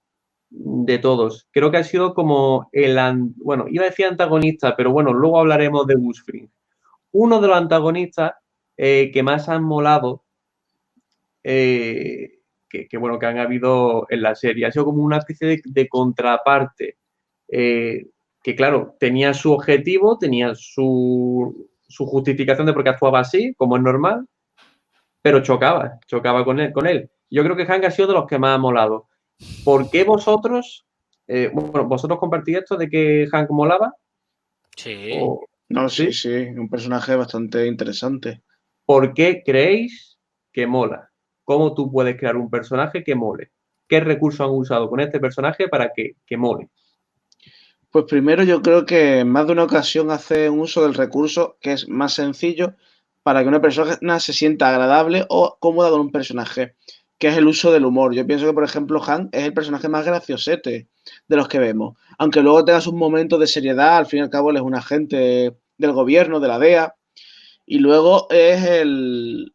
[0.56, 1.48] de todos.
[1.50, 2.98] Creo que ha sido como el,
[3.36, 6.50] bueno, iba a decir antagonista, pero bueno, luego hablaremos de Bushfring.
[7.12, 8.32] Uno de los antagonistas
[8.76, 10.24] eh, que más han molado,
[11.42, 12.38] eh,
[12.68, 14.66] que, bueno, que han habido en la serie.
[14.66, 16.96] Ha sido como una especie de, contraparte
[18.44, 23.82] que claro, tenía su objetivo, tenía su, justificación de por qué actuaba así, como es
[23.82, 24.26] normal,
[25.22, 27.10] pero chocaba, chocaba con él, con él.
[27.30, 29.08] Yo creo que Hank ha sido de los que más ha molado.
[29.64, 30.86] ¿Por qué vosotros,
[31.26, 33.94] eh, bueno, vosotros compartís esto de que Hank molaba?
[34.76, 35.12] Sí.
[35.68, 38.42] no, sí, sí, un personaje bastante interesante.
[38.84, 40.18] ¿Por qué creéis
[40.52, 41.10] que mola?
[41.44, 43.52] ¿Cómo tú puedes crear un personaje que mole?
[43.88, 46.70] ¿Qué recursos han usado con este personaje para que, que mole?
[47.90, 51.58] Pues primero yo creo que en más de una ocasión hace un uso del recurso
[51.60, 52.74] que es más sencillo
[53.22, 56.74] para que una persona se sienta agradable o cómoda con un personaje,
[57.24, 58.14] que es el uso del humor.
[58.14, 60.88] Yo pienso que, por ejemplo, Han es el personaje más graciosete
[61.26, 61.96] de los que vemos.
[62.18, 64.74] Aunque luego tengas un momento de seriedad, al fin y al cabo él es un
[64.74, 66.94] agente del gobierno, de la DEA,
[67.64, 69.54] y luego es el,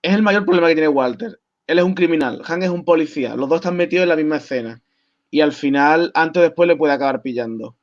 [0.00, 1.38] es el mayor problema que tiene Walter.
[1.66, 4.38] Él es un criminal, Han es un policía, los dos están metidos en la misma
[4.38, 4.82] escena
[5.30, 7.76] y al final, antes o después, le puede acabar pillando.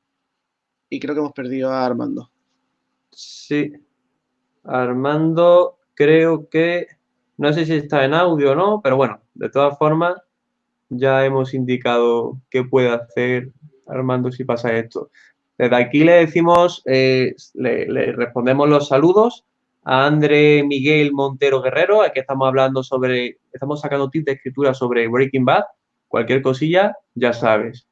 [0.90, 2.32] Y creo que hemos perdido a Armando.
[3.12, 3.72] Sí.
[4.64, 6.88] Armando, creo que.
[7.40, 10.16] No sé si está en audio o no, pero bueno, de todas formas,
[10.90, 13.50] ya hemos indicado qué puede hacer
[13.88, 15.10] Armando si pasa esto.
[15.58, 19.46] Desde aquí le decimos, eh, le, le, respondemos los saludos
[19.84, 25.08] a André Miguel Montero Guerrero, aquí estamos hablando sobre, estamos sacando tips de escritura sobre
[25.08, 25.64] Breaking Bad
[26.10, 27.88] Cualquier cosilla, ya sabes.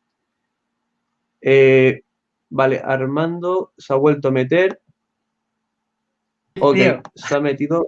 [1.39, 2.01] Eh,
[2.49, 4.81] vale, Armando se ha vuelto a meter.
[6.59, 6.77] Ok,
[7.13, 7.85] se ha metido.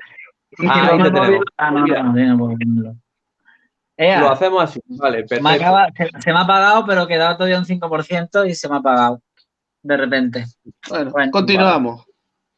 [0.67, 1.45] Ah, ahí te tenemos.
[1.57, 2.95] Ah, no, no,
[3.97, 6.11] Lo hacemos así, vale, perfecto.
[6.19, 9.21] se, me ha apagado, pero quedaba todavía un 5% y se me ha apagado
[9.81, 10.45] de repente.
[10.89, 12.05] Bueno, continuamos.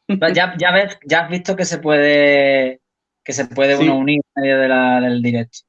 [0.08, 2.82] Ya, ya, ves, ya has visto que se puede
[3.24, 5.62] que se puede uno unir en medio de la, del directo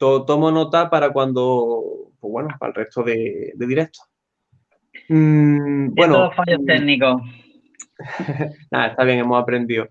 [0.00, 4.04] tomo nota para cuando, pues bueno, para el resto de, de directos.
[5.08, 6.30] Mm, bueno.
[6.32, 7.22] fallos mm, técnicos.
[8.70, 9.88] Nada, está bien, hemos aprendido.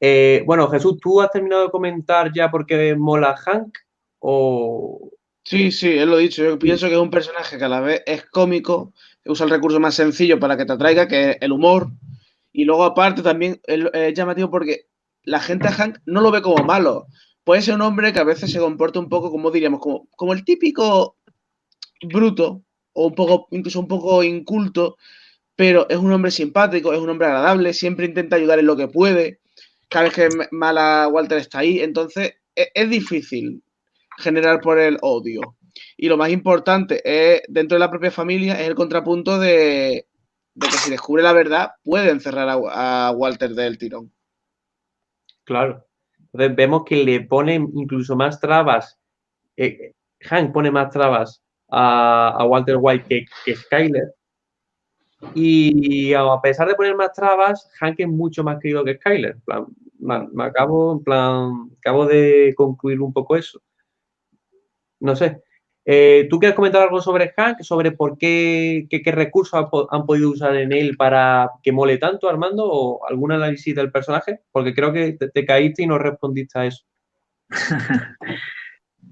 [0.00, 3.78] Eh, bueno, Jesús, ¿tú has terminado de comentar ya por qué mola Hank?
[4.20, 5.10] O...
[5.44, 6.44] Sí, sí, él lo he dicho.
[6.44, 8.92] Yo pienso que es un personaje que a la vez es cómico,
[9.24, 11.88] usa el recurso más sencillo para que te atraiga, que es el humor.
[12.52, 14.86] Y luego, aparte, también es llamativo porque
[15.22, 17.06] la gente a Hank no lo ve como malo
[17.48, 20.34] puede ser un hombre que a veces se comporta un poco, como diríamos, como, como
[20.34, 21.16] el típico
[22.02, 24.98] bruto, o un poco, incluso un poco inculto,
[25.56, 28.88] pero es un hombre simpático, es un hombre agradable, siempre intenta ayudar en lo que
[28.88, 29.40] puede.
[29.88, 33.62] Cada vez que mala Walter está ahí, entonces es, es difícil
[34.18, 35.56] generar por él odio.
[35.96, 40.06] Y lo más importante es, dentro de la propia familia, es el contrapunto de,
[40.60, 44.12] que si descubre la verdad, puede encerrar a, Walter del tirón.
[45.44, 45.84] Claro.
[46.32, 48.98] Entonces vemos que le ponen incluso más trabas.
[49.56, 54.14] Eh, Hank pone más trabas a, Walter White que Skyler.
[55.34, 59.36] Y a pesar de poner más trabas, Hank es mucho más querido que Skyler.
[59.98, 63.60] me, acabo, en plan, acabo de concluir un poco eso.
[65.00, 65.42] No sé.
[65.84, 67.62] Eh, ¿Tú quieres comentar algo sobre Hank?
[67.62, 69.58] ¿Sobre por qué, qué, recursos
[69.90, 72.64] han, podido usar en él para que mole tanto, Armando?
[72.70, 74.40] ¿O algún análisis del personaje?
[74.52, 76.84] Porque creo que te caíste y no respondiste a eso.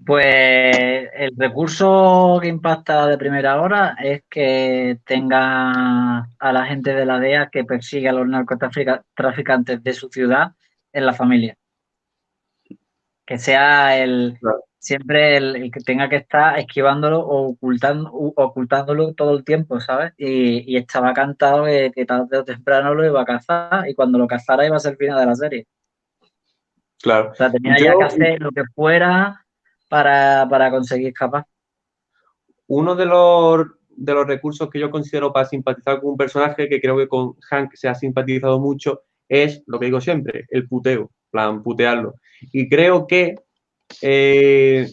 [0.06, 7.04] Pues el recurso que impacta de primera hora es que tenga a la gente de
[7.04, 10.52] la DEA que persigue a los narcotraficantes de su ciudad
[10.92, 11.56] en la familia.
[13.26, 14.38] Que sea el
[14.78, 20.12] siempre el, que tenga que estar esquivándolo o ocultando, ocultándolo todo el tiempo, ¿sabes?
[20.16, 24.64] Y, estaba cantado que, tarde o temprano lo iba a cazar y cuando lo cazara
[24.64, 25.66] iba a ser el final de la serie.
[27.02, 27.32] Claro.
[27.32, 29.45] O sea, tenía ya que hacer lo que fuera
[29.88, 31.46] para, conseguir escapar.
[32.68, 36.80] Uno de los, de los recursos que yo considero para simpatizar con un personaje, que
[36.80, 41.10] creo que con Hank se ha simpatizado mucho, es lo que digo siempre, el puteo,
[41.30, 42.14] plan, putearlo.
[42.52, 43.36] Y creo que
[44.02, 44.88] eh,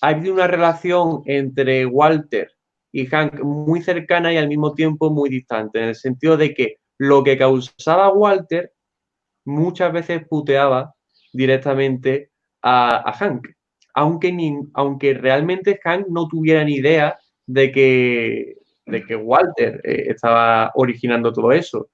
[0.00, 2.52] ha habido una relación entre Walter
[2.92, 6.78] y Hank muy cercana y al mismo tiempo muy distante, en el sentido de que
[6.98, 8.72] lo que causaba Walter
[9.44, 10.94] muchas veces puteaba
[11.32, 12.30] directamente
[12.62, 13.46] a, a Hank
[13.96, 20.04] aunque, ni, aunque realmente Hank no tuviera ni idea de que, de que Walter eh,
[20.08, 21.88] estaba originando todo eso.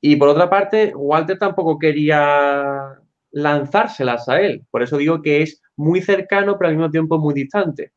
[0.00, 2.98] Y por otra parte, Walter tampoco quería
[3.30, 4.64] lanzárselas a él.
[4.72, 7.92] Por eso digo que es muy cercano, pero al mismo tiempo muy distante.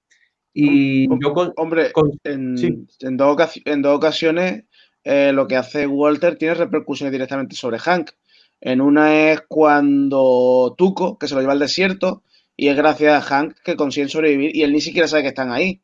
[0.54, 1.92] Y yo Hombre,
[2.24, 2.56] en,
[3.00, 4.66] en, dos, ocasiones
[5.04, 8.12] eh, lo que hace Walter tiene repercusiones directamente sobre Hank.
[8.60, 12.22] En una es cuando Tuco, que se lo lleva al desierto,
[12.56, 15.52] y es gracias a Hank que consiguen sobrevivir y él ni siquiera sabe que están
[15.52, 15.82] ahí.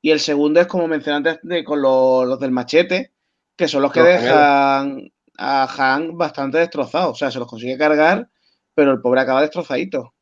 [0.00, 3.12] Y el segundo es como mencioné antes de, con los, del machete,
[3.56, 7.12] que son los que dejan a Hank bastante destrozado.
[7.12, 8.28] O sea, se los consigue cargar,
[8.74, 10.14] pero el pobre acaba destrozadito.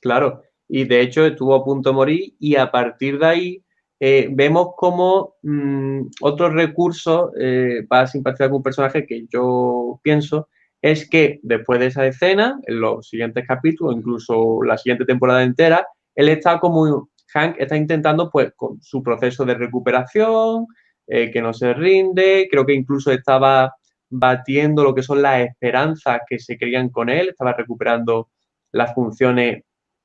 [0.00, 3.64] Claro, y de hecho estuvo a punto de morir y a partir de ahí
[4.00, 10.48] eh, vemos como mm, otro recurso eh, para simpatizar con un personaje que yo pienso
[10.82, 15.86] es que después de esa escena, en los siguientes capítulos, incluso la siguiente temporada entera,
[16.14, 20.66] él está como, Hank está intentando pues con su proceso de recuperación,
[21.06, 23.74] eh, que no se rinde, creo que incluso estaba
[24.10, 28.30] batiendo lo que son las esperanzas que se creían con él, estaba recuperando
[28.72, 29.62] las funciones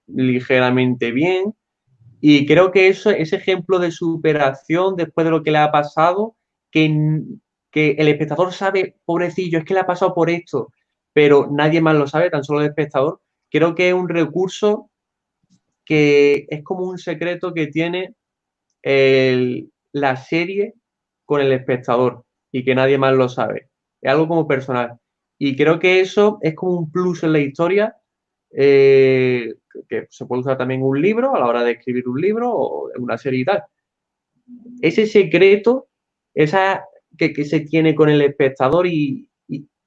[0.08, 1.54] ligeramente bien.
[2.20, 6.36] Y creo que eso, ese ejemplo de superación después de lo que le ha pasado,
[6.72, 7.22] que
[7.74, 10.72] que el espectador sabe, pobrecillo, es que le ha pasado por esto,
[11.12, 13.20] pero nadie más lo sabe, tan solo el espectador,
[13.50, 14.92] creo que es un recurso
[15.84, 18.14] que es como un secreto que tiene
[18.84, 20.76] la serie
[21.26, 23.70] con el espectador y que nadie más lo sabe.
[24.02, 25.00] Es algo como personal.
[25.40, 27.96] Y creo que eso es como un plus en la historia
[28.52, 29.56] eh,
[29.90, 32.92] que se puede usar también un libro a la hora de escribir un libro o
[33.00, 33.64] una serie y tal.
[34.82, 35.88] Ese secreto,
[36.36, 36.86] esa
[37.18, 39.30] que, se tiene con el espectador y,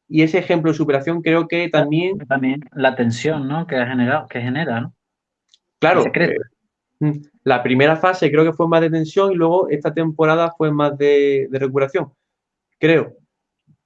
[0.09, 2.19] ese ejemplo de superación creo que también...
[2.19, 3.67] También la tensión, ¿no?
[3.67, 4.95] Que ha generado, que genera, ¿no?
[5.81, 6.05] Claro.
[6.15, 6.37] Eh,
[7.01, 7.13] mm,
[7.43, 10.97] la primera fase creo que fue más de tensión y luego esta temporada fue más
[10.97, 12.13] de, recuperación,
[12.79, 13.17] creo.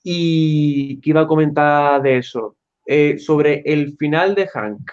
[0.02, 2.56] Y que iba a comentar de eso.
[2.86, 4.90] Eh, sobre el final de Hank.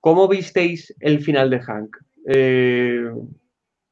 [0.00, 1.96] ¿Cómo visteis el final de Hank?
[2.26, 3.10] Eh,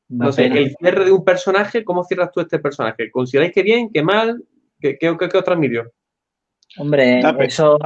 [0.08, 3.10] no sé, el cierre de un personaje, ¿cómo cierras tú este personaje?
[3.10, 4.42] ¿Consideráis que bien, que mal?
[4.80, 5.92] ¿Qué, qué, qué, otro admiro?
[6.78, 7.78] Hombre, eso.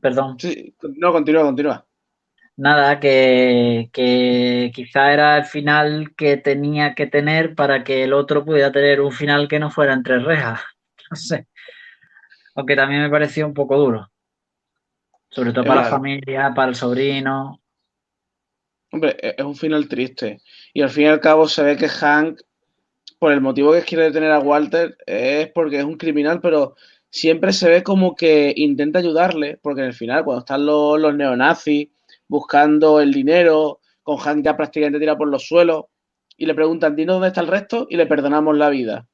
[0.00, 0.38] Perdón.
[0.38, 1.86] Sí, no, continúa, continúa.
[2.56, 8.44] Nada, que, que quizá era el final que tenía que tener para que el otro
[8.44, 10.60] pudiera tener un final que no fuera entre rejas.
[11.08, 11.46] No sé.
[12.56, 14.10] Aunque también me pareció un poco duro.
[15.28, 17.60] Sobre todo para la familia, para el sobrino.
[18.90, 20.40] Hombre, e-, es un final triste.
[20.76, 22.42] Y al fin y al cabo se ve que Hank,
[23.18, 26.76] por el motivo que quiere detener a Walter, es porque es un criminal, pero
[27.08, 31.16] siempre se ve como que intenta ayudarle, porque en el final, cuando están los, los
[31.16, 31.88] neonazis
[32.28, 35.86] buscando el dinero, con Hank ya prácticamente tira por los suelos,
[36.36, 39.08] y le preguntan, dinos dónde está el resto, y le perdonamos la vida.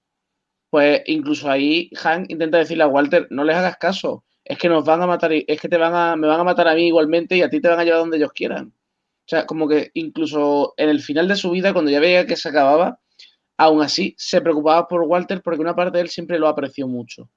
[0.69, 4.85] Pues incluso ahí Hank intenta decirle a Walter, no les hagas caso, es que nos
[4.85, 7.37] van a matar, es que te van a, me van a matar a mí igualmente
[7.37, 8.73] y a ti te van a llevar donde ellos quieran.
[9.25, 12.37] O sea, como que incluso en el final de su vida, cuando ya veía que
[12.37, 12.99] se acababa,
[13.57, 17.29] aún así se preocupaba por Walter porque una parte de él siempre lo apreció mucho.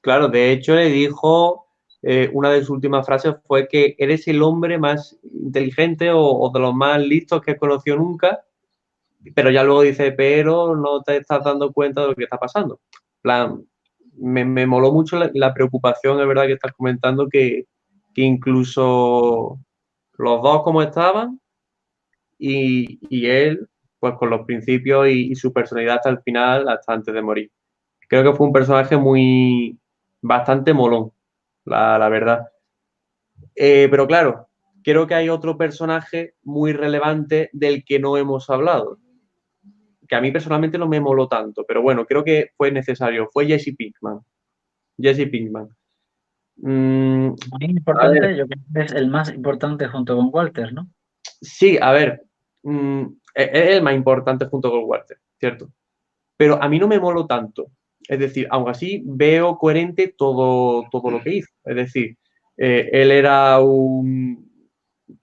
[0.00, 1.66] Claro, de hecho le dijo,
[2.02, 6.60] eh, una de sus últimas frases fue que eres el hombre más inteligente o, de
[6.60, 8.44] los más listos que he conocido nunca,
[9.34, 12.80] pero ya luego dice, pero no te estás dando cuenta de lo que está pasando.
[13.22, 13.64] plan,
[14.16, 17.64] me, moló mucho la, preocupación, es verdad que estás comentando que,
[18.16, 19.58] incluso
[20.18, 21.40] los dos como estaban
[22.38, 27.22] y, él, pues con los principios y, su personalidad hasta el final, hasta antes de
[27.22, 27.50] morir.
[28.08, 29.78] Creo que fue un personaje muy,
[30.20, 31.12] bastante molón,
[31.64, 32.48] la, verdad.
[33.54, 34.48] Eh, pero claro,
[34.82, 38.98] creo que hay otro personaje muy relevante del que no hemos hablado,
[40.06, 43.46] que a mí personalmente no me moló tanto, pero bueno, creo que fue necesario, fue
[43.46, 44.20] Jesse Pinkman.
[44.98, 45.68] Jesse Pinkman.
[46.56, 50.88] Mm, importante, yo creo que es el más importante junto con Walter, ¿no?
[51.40, 52.22] Sí, a ver,
[52.62, 53.02] mm,
[53.34, 55.70] e, es el más importante junto con Walter, ¿cierto?
[56.36, 57.70] Pero a mí no me moló tanto.
[58.06, 61.50] Es decir, aún así veo coherente todo, todo lo que hizo.
[61.64, 62.16] Es decir,
[62.56, 64.44] eh, él era un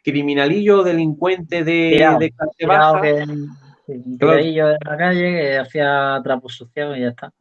[0.04, 3.02] criminalillo, delincuente de, de clase baja.
[3.02, 7.32] de la calle que hacía trapo y ya está.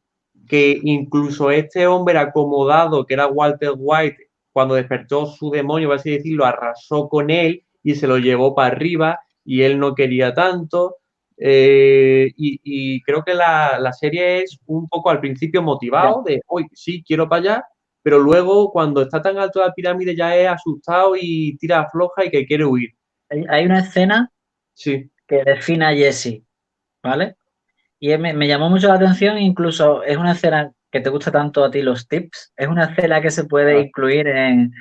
[0.50, 6.10] Que incluso este hombre acomodado, que era Walter White, cuando despertó su demonio, por así
[6.10, 10.96] decirlo, arrasó con él y se lo llevó para arriba y él no quería tanto.
[11.38, 17.02] Eh, y, creo que la, serie es un poco al principio motivado de, hoy sí,
[17.06, 17.64] quiero para allá,
[18.02, 22.30] pero luego cuando está tan alto la pirámide ya es asustado y tira floja y
[22.30, 22.90] que quiere huir.
[23.48, 24.30] Hay una escena
[24.74, 25.10] sí.
[25.26, 26.42] que define a Jesse,
[27.02, 27.36] ¿vale?
[28.00, 31.70] Y me, llamó mucho la atención, incluso es una escena que te gusta tanto a
[31.70, 34.72] ti los tips, es una escena que se puede incluir en,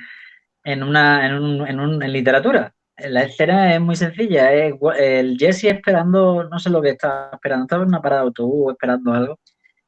[0.82, 2.74] una, en literatura
[3.08, 4.52] la escena es muy sencilla.
[4.52, 8.28] Es el Jesse esperando, no sé lo que está esperando, estaba en una parada de
[8.28, 9.38] autobús esperando algo.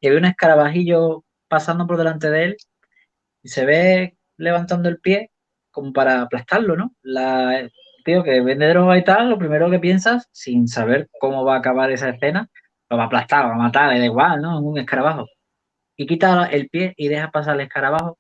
[0.01, 2.57] Y ve un escarabajillo pasando por delante de él
[3.43, 5.30] y se ve levantando el pie
[5.70, 6.95] como para aplastarlo, ¿no?
[7.03, 7.68] La,
[8.05, 11.59] tío que vende droga y tal, lo primero que piensas, sin saber cómo va a
[11.59, 12.51] acabar esa escena,
[12.93, 14.61] lo va a aplastar, lo va a matar, le da igual, ¿no?
[14.61, 15.26] Un escarabajo.
[15.97, 18.18] Y quita el pie y deja pasar el escarabajo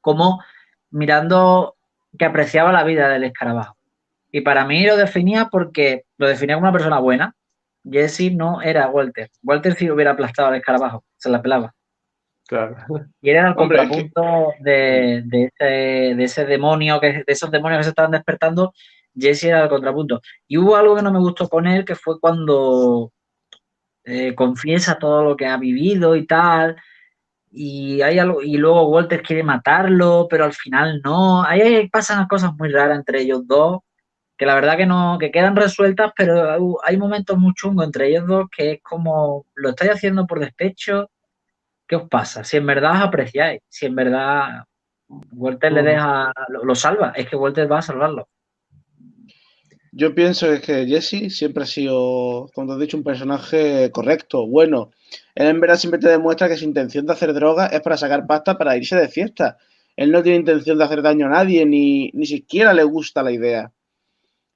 [0.00, 0.42] como
[0.90, 1.76] mirando
[2.18, 3.76] que apreciaba la vida del escarabajo.
[4.32, 7.36] Y para mí lo definía porque lo definía como una persona buena.
[7.88, 9.30] Jesse no era Walter.
[9.42, 11.72] Walter si hubiera aplastado al escarabajo, se la pelaba.
[12.48, 12.76] Claro.
[13.20, 15.48] Y era el contrapunto de,
[16.18, 18.72] ese, demonio, que, de esos demonios que se estaban despertando,
[19.14, 20.20] Jesse era el contrapunto.
[20.48, 23.12] Y hubo algo que no me gustó con él, que fue cuando
[24.04, 26.76] eh, confiesa todo lo que ha vivido y tal.
[27.50, 31.44] Y hay algo, y luego Walter quiere matarlo, pero al final no.
[31.44, 33.80] Ahí pasan cosas muy raras entre ellos dos
[34.42, 38.26] que la verdad que no, que quedan resueltas, pero hay momentos muy chungos entre ellos
[38.26, 41.10] dos que es como, lo estáis haciendo por despecho,
[41.86, 42.42] ¿qué os pasa?
[42.42, 44.64] Si en verdad os apreciáis, si en verdad
[45.08, 48.28] Walter le deja, lo, salva, es que Walter va a salvarlo.
[49.94, 54.90] Yo pienso que Jesse siempre ha sido, como te he dicho, un personaje correcto, bueno.
[55.34, 58.26] Él en verdad siempre te demuestra que su intención de hacer droga es para sacar
[58.26, 59.58] pasta para irse de fiesta.
[59.94, 63.32] Él no tiene intención de hacer daño a nadie, ni, ni siquiera le gusta la
[63.32, 63.70] idea.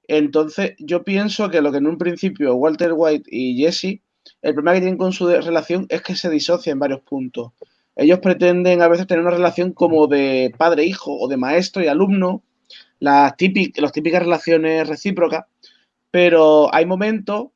[0.08, 4.00] Entonces, yo pienso que lo que en un principio Walter White y Jesse,
[4.40, 7.52] el problema que tienen con su relación es que se disocia en varios puntos.
[7.94, 12.42] Ellos pretenden a veces tener una relación como de padre-hijo o de maestro y alumno,
[12.98, 15.44] las, típicas, típicas relaciones recíprocas,
[16.10, 17.48] pero hay momentos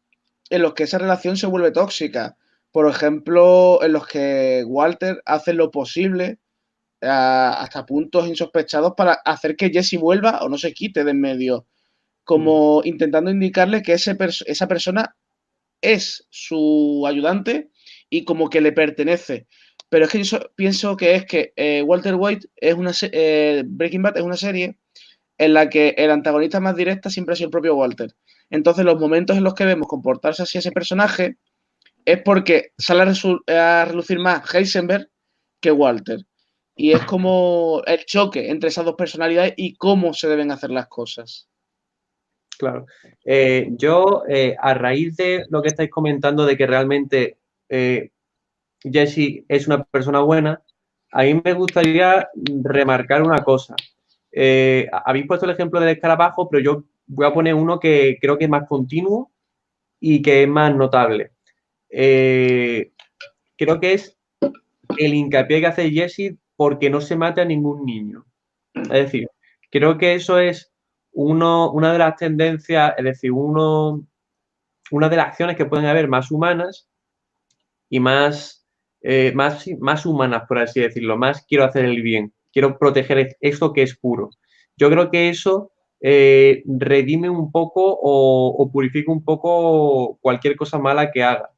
[0.50, 2.36] en los que esa relación se vuelve tóxica.
[2.72, 6.38] Por ejemplo, en los que Walter hace lo posible
[7.00, 11.66] hasta puntos insospechados para hacer que Jesse vuelva o no se quite de en medio
[12.24, 14.16] como intentando indicarle que ese
[14.46, 15.16] esa persona
[15.80, 17.70] es su ayudante
[18.08, 19.46] y como que le pertenece.
[19.88, 24.02] Pero es que yo pienso que es que eh, Walter White es una eh, Breaking
[24.02, 24.78] Bad es una serie
[25.40, 28.14] en la que el antagonista más directa siempre ha sido el propio Walter.
[28.50, 31.38] Entonces, los momentos en los que vemos comportarse así ese personaje
[32.04, 33.10] es porque sale
[33.46, 35.08] a, relucir más Heisenberg
[35.58, 36.20] que Walter.
[36.76, 40.88] Y es como el choque entre esas dos personalidades y cómo se deben hacer las
[40.88, 41.48] cosas.
[42.58, 42.84] Claro.
[43.24, 47.38] Eh, yo, eh, a raíz de lo que estáis comentando de que realmente
[47.70, 48.10] eh,
[48.82, 50.62] Jesse es una persona buena,
[51.12, 52.28] a mí me gustaría
[52.62, 53.74] remarcar una cosa.
[54.32, 58.44] Habéis puesto el ejemplo del escarabajo, pero yo voy a poner uno que creo que
[58.44, 59.32] es más continuo
[60.00, 61.32] y que es más notable.
[61.88, 64.16] creo que es
[64.98, 68.26] el hincapié que hace Jesse porque no se mate a ningún niño.
[68.74, 69.28] Es decir,
[69.70, 70.72] creo que eso es
[71.12, 74.06] uno, una de las tendencias, es decir, uno,
[74.90, 76.88] una de las acciones que pueden haber más humanas
[77.88, 78.66] y más,
[79.02, 83.82] eh, más humanas, por así decirlo, más quiero hacer el bien, quiero proteger esto que
[83.82, 84.30] es puro.
[84.76, 91.10] Yo creo que eso eh, redime un poco o, purifica un poco cualquier cosa mala
[91.10, 91.50] que haga,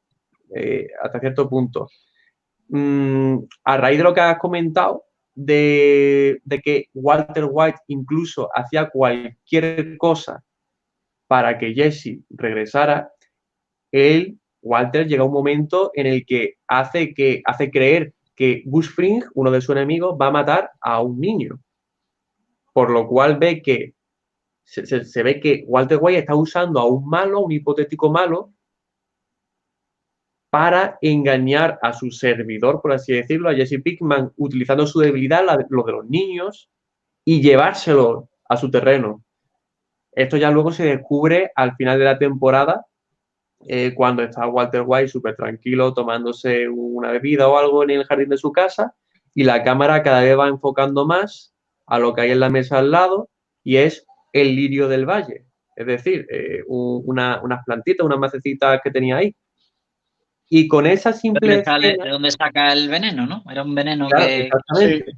[0.55, 1.87] eh, hasta cierto punto.
[2.69, 9.97] Mm, a raíz de lo que has comentado, de, que Walter White incluso hacía cualquier
[9.97, 10.43] cosa
[11.27, 13.11] para que Jesse regresara,
[13.91, 18.93] él, Walter, llega un momento en el que hace, que, hace creer que Gus
[19.33, 21.59] uno de sus enemigos, va a matar a un niño.
[22.73, 23.93] Por lo cual ve que
[24.63, 28.53] se, ve que Walter White está usando a un malo, un hipotético malo,
[30.49, 35.83] para engañar a su servidor, por así decirlo, a Jesse Pickman, utilizando su debilidad, lo
[35.83, 36.69] de los niños,
[37.25, 39.23] y llevárselo a su terreno.
[40.11, 42.85] Esto ya luego se descubre al final de la temporada,
[43.67, 48.29] eh, cuando está Walter White súper tranquilo tomándose una bebida o algo en el jardín
[48.29, 48.95] de su casa,
[49.35, 51.53] y la cámara cada vez va enfocando más
[51.85, 53.29] a lo que hay en la mesa al lado,
[53.63, 55.45] y es el lirio del valle,
[55.75, 59.35] es decir, eh, unas plantitas, unas macecitas que tenía ahí.
[60.49, 61.63] Y con esa simple...
[61.63, 63.43] ¿De dónde saca el veneno, no?
[63.49, 64.41] Era un veneno que...
[64.41, 65.11] Exactamente,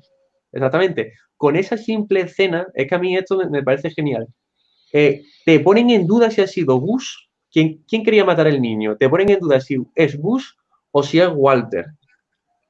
[0.52, 1.14] exactamente.
[1.36, 4.28] Con esa simple escena, es que a mí esto me, parece genial.
[4.94, 7.25] Eh, te ponen en duda si ha sido Bush,
[7.56, 8.98] ¿quién, ¿quién quería matar al niño?
[8.98, 10.44] Te ponen en duda si es Bush
[10.92, 11.86] o si es Walter.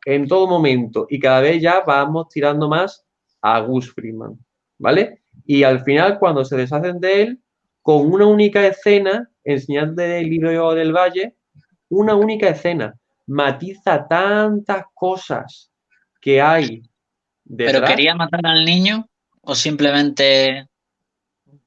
[0.05, 1.07] En todo momento.
[1.09, 3.03] Y cada vez ya vamos tirando más
[3.41, 4.37] a Gus Freeman.
[4.77, 5.23] ¿Vale?
[5.43, 7.41] Y al final, cuando se deshacen de él,
[7.81, 11.35] con una única escena, enseñando el libro del Valle,
[11.89, 15.71] una única escena, matiza tantas cosas
[16.21, 16.83] que hay.
[17.57, 19.09] ¿Pero quería matar al niño
[19.41, 20.67] o simplemente...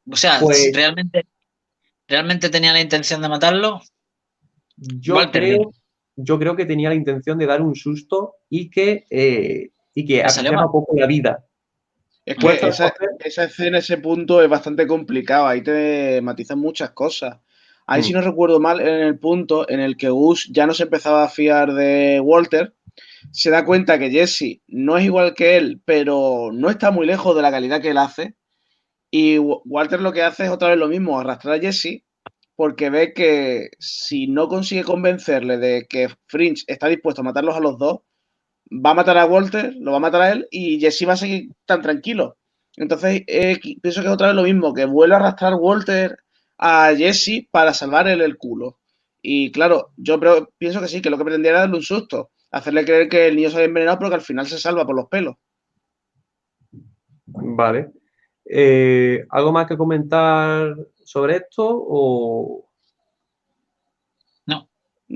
[0.08, 1.26] O sea, pues ¿realmente,
[2.08, 3.80] ¿realmente tenía la intención de matarlo?
[4.76, 5.72] Yo creo,
[6.16, 10.22] yo creo que tenía la intención de dar un susto y que, eh, y que
[10.22, 11.44] un poco la vida.
[12.24, 15.46] Es que esa, escena, ese punto es bastante complicado.
[15.46, 17.38] Ahí te matizan muchas cosas.
[17.86, 18.16] Ahí, si mm.
[18.16, 21.30] no recuerdo mal, en el punto en el que Gus ya no se empezaba a
[21.30, 22.74] fiar de Walter,
[23.32, 27.34] se da cuenta que Jesse no es igual que él, pero no está muy lejos
[27.34, 28.34] de la calidad que él hace.
[29.10, 32.04] Y Walter lo que hace es otra vez lo mismo, arrastrar a Jesse,
[32.56, 37.60] porque ve que si no consigue convencerle de que Fringe está dispuesto a matarlos a
[37.60, 38.00] los dos,
[38.70, 41.16] va a matar a Walter, lo va a matar a él y Jesse va a
[41.16, 42.36] seguir tan tranquilo.
[42.76, 46.18] Entonces, eh, pienso que es otra vez lo mismo, que vuelve a arrastrar Walter
[46.58, 48.78] a Jesse para salvar el culo.
[49.22, 50.20] Y claro, yo
[50.58, 53.36] pienso que sí, que lo que pretendía era darle un susto, hacerle creer que el
[53.36, 55.36] niño se había envenenado, pero que al final se salva por los pelos.
[57.26, 57.90] Vale.
[58.50, 60.74] Eh, ¿Algo más que comentar
[61.04, 61.66] sobre esto?
[61.68, 62.68] O...
[64.46, 64.68] No.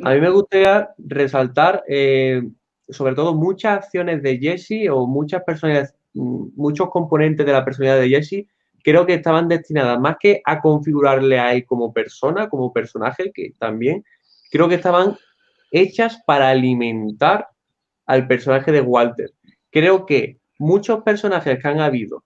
[0.04, 2.42] A mí me gustaría resaltar eh,
[2.88, 8.00] sobre todo muchas acciones de Jesse o muchas personas, mm, muchos componentes de la personalidad
[8.00, 8.46] de Jesse,
[8.84, 13.54] creo que estaban destinadas más que a configurarle a él como persona, como personaje, que
[13.58, 14.04] también
[14.50, 15.16] creo que estaban
[15.70, 17.48] hechas para alimentar
[18.06, 19.30] al personaje de Walter.
[19.70, 22.22] Creo que muchos personajes que han habido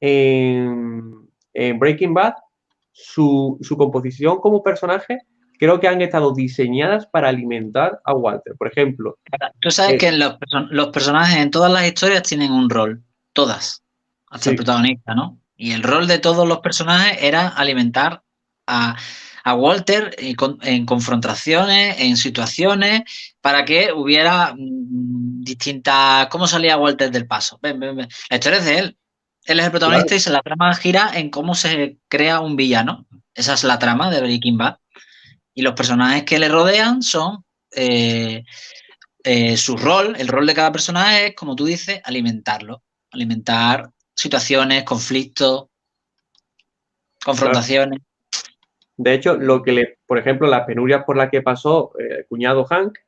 [0.00, 1.28] en,
[1.78, 2.34] Breaking Bad,
[2.92, 5.18] su, su composición como personaje
[5.58, 8.54] creo que han estado diseñadas para alimentar a Walter.
[8.56, 9.18] Por ejemplo.
[9.60, 10.36] Tú sabes eh, que los,
[10.70, 13.82] los, personajes en todas las historias tienen un rol, todas,
[14.30, 15.38] hasta el protagonista, ¿no?
[15.56, 18.22] Y el rol de todos los personajes era alimentar
[18.66, 18.96] a,
[19.54, 23.02] Walter en, confrontaciones, en situaciones,
[23.40, 26.26] para que hubiera mm, distintas.
[26.26, 27.56] ¿Cómo salía Walter del paso?
[27.62, 28.08] Ven, ven, ven.
[28.28, 28.98] La historia es de él.
[29.46, 33.06] Él es el protagonista y se la trama gira en cómo se crea un villano.
[33.32, 34.78] Esa es la trama de Breaking Bad.
[35.54, 38.42] Y los personajes que le rodean son eh,
[39.22, 42.82] eh, su rol, el rol de cada personaje es, como tú dices, alimentarlo.
[43.12, 45.66] Alimentar situaciones, conflictos,
[47.24, 48.00] confrontaciones.
[48.96, 52.26] De hecho, lo que le, por ejemplo, las penurias por las que pasó eh, el
[52.26, 52.98] cuñado Hank,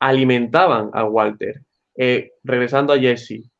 [0.00, 1.62] alimentaban a Walter.
[2.42, 3.50] regresando a Jesse,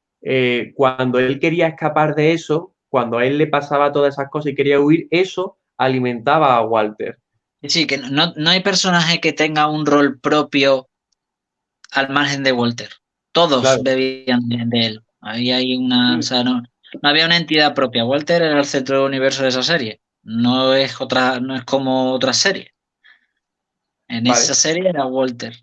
[0.74, 4.54] cuando él quería escapar de eso, cuando a él le pasaba todas esas cosas y
[4.54, 7.18] quería huir, eso alimentaba a Walter.
[7.62, 10.88] Sí, que no, hay personaje que tenga un rol propio
[11.92, 12.90] al margen de Walter.
[13.32, 15.02] Todos bebían de, él.
[15.20, 16.18] Había ahí una.
[16.44, 16.62] no,
[17.02, 18.04] había una entidad propia.
[18.04, 20.00] Walter era el centro del universo de esa serie.
[20.22, 22.74] No es otra, no es como otra serie.
[24.08, 25.56] En esa serie era Walter.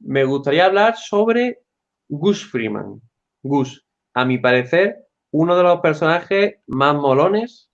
[0.00, 1.60] Me gustaría hablar sobre
[2.08, 3.00] Gus Freeman.
[3.42, 3.84] Gus,
[4.14, 7.70] a mi parecer, uno de los personajes más molones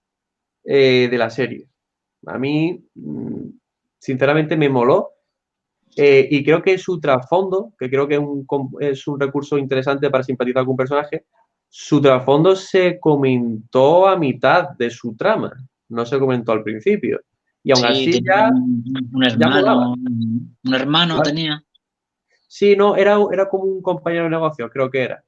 [0.64, 1.68] eh, de la serie.
[2.26, 3.48] A mí, mm,
[3.98, 5.10] sinceramente, me moló.
[5.96, 8.46] eh, y creo que su trasfondo, que creo que es un,
[8.80, 11.26] es un recurso interesante para simpatizar con un personaje,
[11.68, 15.52] su trasfondo se comentó a mitad de su trama,
[15.88, 17.20] no se comentó al principio.
[17.62, 21.62] Y aún Sí, así ya, un, hermano, un hermano tenía.
[22.46, 25.24] sí, no, era, era como un compañero de negocio, creo que era.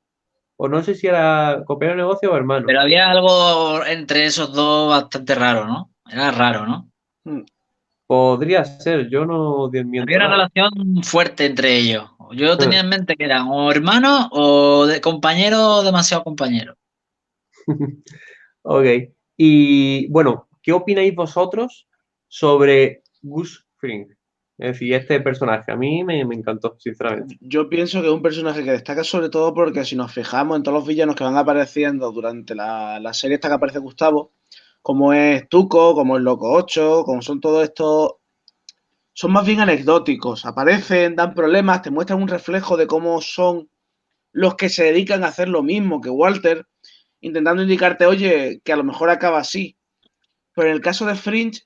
[0.58, 2.66] O no sé si era compañero de negocio o hermano.
[2.66, 5.90] Pero había algo entre esos dos bastante raro, ¿no?
[6.10, 6.90] Era raro, ¿no?
[8.06, 10.30] Podría ser, yo no Había una nada.
[10.30, 12.08] relación fuerte entre ellos.
[12.32, 16.76] Yo tenía en mente que eran o hermanos o de compañeros o demasiado compañeros.
[18.68, 18.84] Ok.
[19.36, 21.86] Y bueno, ¿qué opináis vosotros
[22.26, 24.08] sobre Gus Fring?
[24.58, 25.70] Es decir, este personaje.
[25.70, 27.36] A mí me, me encantó, sinceramente.
[27.40, 30.62] Yo pienso que es un personaje que destaca sobre todo porque si nos fijamos en
[30.62, 34.32] todos los villanos que van apareciendo durante la, la serie esta que aparece Gustavo,
[34.80, 38.14] como es Tuco, como es Loco 8, como son todos estos,
[39.12, 40.46] son más bien anecdóticos.
[40.46, 43.68] Aparecen, dan problemas, te muestran un reflejo de cómo son
[44.32, 46.66] los que se dedican a hacer lo mismo que Walter,
[47.20, 49.76] intentando indicarte, oye, que a lo mejor acaba así.
[50.54, 51.62] Pero en el caso de Fringe,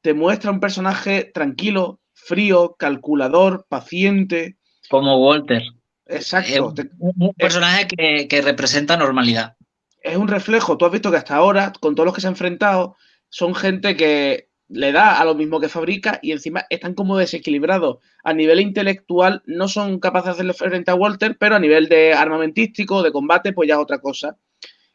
[0.00, 4.58] te muestra un personaje tranquilo, frío, calculador, paciente.
[4.90, 5.62] Como Walter.
[6.06, 6.50] Exacto.
[6.50, 6.60] Es
[6.98, 9.56] un, personaje que, que representa normalidad.
[10.02, 10.76] es un reflejo.
[10.76, 12.96] Tú has visto que hasta ahora, con todos los que se ha enfrentado,
[13.28, 17.98] son gente que le da a lo mismo que fabrica y encima están como desequilibrados.
[18.22, 22.12] A nivel intelectual no son capaces de hacerle frente a Walter, pero a nivel de
[22.12, 24.36] armamentístico, de combate, pues ya es otra cosa.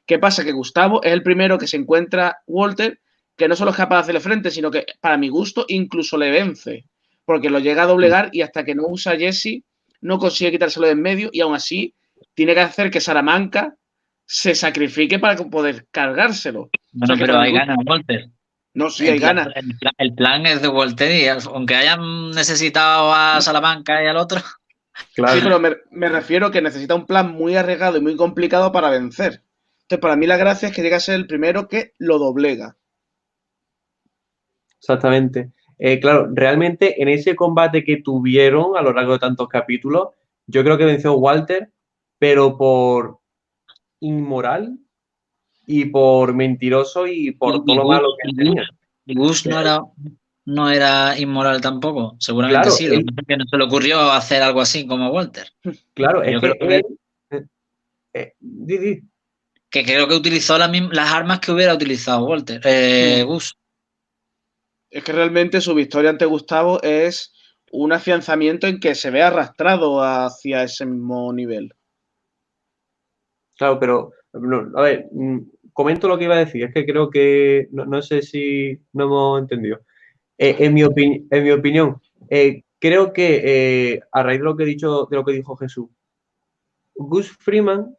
[0.06, 0.44] ¿Qué pasa?
[0.44, 3.00] Que Gustavo es el primero que se encuentra Walter,
[3.36, 6.30] que no solo es capaz de hacerle frente, sino que, para mi gusto, incluso le
[6.30, 6.86] vence.
[7.26, 9.64] Porque lo llega a doblegar y hasta que no usa Jesse,
[10.02, 11.94] no consigue quitárselo de en medio y aún así
[12.34, 13.76] tiene que hacer que Salamanca
[14.26, 16.70] se sacrifique para poder cargárselo.
[16.92, 18.30] Bueno, O sea, que pero hay ganas Walter.
[18.74, 19.48] No, sí, el, hay ganas.
[19.56, 24.18] el plan- el plan es de Walter y aunque hayan necesitado a Salamanca y al
[24.18, 24.42] otro,
[25.16, 25.34] Claro.
[25.34, 28.90] Sí, pero me, me refiero que necesita un plan muy arriesgado y muy complicado para
[28.92, 29.42] vencer.
[29.84, 32.78] Entonces, para mí la gracia es que llega a ser el primero que lo doblega.
[34.80, 35.52] Exactamente.
[35.86, 40.12] Eh, claro, realmente en ese combate que tuvieron a lo largo de tantos capítulos,
[40.48, 41.72] yo creo que venció Walter,
[42.18, 43.18] pero por
[44.00, 44.78] inmoral
[45.68, 48.64] y por mentiroso y por Y- todo y lo malo que y tenía.
[49.06, 49.82] y Gus no era,
[50.46, 52.16] no era inmoral tampoco.
[52.18, 52.86] Seguramente Claro, sí.
[52.86, 55.48] Él- que no se le ocurrió hacer algo así como Walter.
[55.94, 56.86] Claro, es Yo creo que- él-
[57.32, 57.46] eh,
[58.14, 59.02] eh, di, di.
[59.70, 60.70] Que creo que utilizó las,
[61.12, 62.62] armas que hubiera utilizado Walter.
[62.64, 63.24] Eh.
[63.28, 63.58] Gus.
[64.94, 67.34] Es que realmente su victoria ante Gustavo es
[67.72, 71.74] un afianzamiento en que se ve arrastrado hacia ese mismo nivel.
[73.58, 74.12] Claro, pero
[74.76, 75.40] a ver, mm,
[75.74, 79.06] comento lo que iba a decir, es que creo que no, no sé si no
[79.06, 79.80] hemos entendido.
[80.38, 84.64] Eh, en, mi en mi opinión, eh, creo que eh, a raíz de lo que
[84.64, 85.90] he dicho, de lo que dijo Jesús,
[86.94, 87.98] Gus Freeman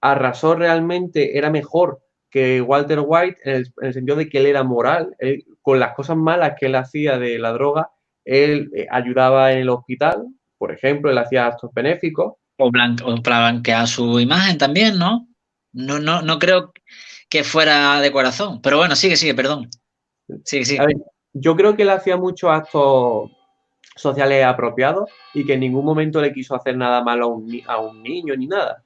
[0.00, 2.03] arrasó realmente, era mejor
[2.34, 5.78] que Walter White en el, en el sentido de que él era moral, él, con
[5.78, 7.90] las cosas malas que él hacía de la droga,
[8.24, 10.26] él eh, ayudaba en el hospital,
[10.58, 12.32] por ejemplo, él hacía actos benéficos.
[12.56, 15.28] O, blan- o para blanquear su imagen también, ¿no?
[15.72, 16.72] No, no, no creo
[17.28, 18.60] que fuera de corazón.
[18.60, 19.70] Pero bueno, sigue, sigue, perdón.
[20.44, 20.80] Sigue, sigue.
[20.80, 20.96] A ver,
[21.34, 23.30] yo creo que él hacía muchos actos
[23.94, 27.78] sociales apropiados y que en ningún momento le quiso hacer nada malo a un, a
[27.80, 28.83] un niño ni nada.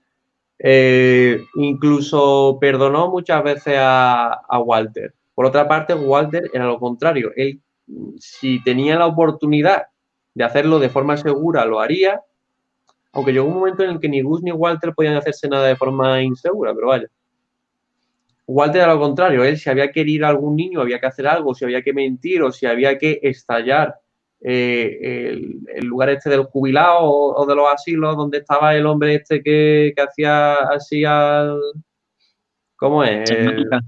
[0.59, 5.15] Eh, incluso perdonó muchas veces a, Walter.
[5.35, 7.31] Por otra parte, Walter era lo contrario.
[7.37, 7.61] Él,
[8.19, 9.87] si tenía la oportunidad
[10.35, 12.21] de hacerlo de forma segura, lo haría.
[13.13, 15.77] Aunque llegó un momento en el que ni Gus ni Walter podían hacerse nada de
[15.77, 17.09] forma insegura, pero vaya.
[18.47, 21.27] Walter era lo contrario, él si había que herir a algún niño, había que hacer
[21.27, 23.97] algo, si había que mentir o si había que estallar
[24.41, 24.99] eh,
[25.31, 29.15] el, el lugar este del jubilado o, o de los asilos donde estaba el hombre
[29.17, 31.59] este que, que hacía así al...
[32.77, 33.29] ¿Cómo es?
[33.29, 33.81] Salamanca.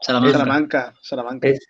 [0.00, 0.32] Salamanca.
[0.38, 1.48] Salamanca, Salamanca.
[1.48, 1.66] es-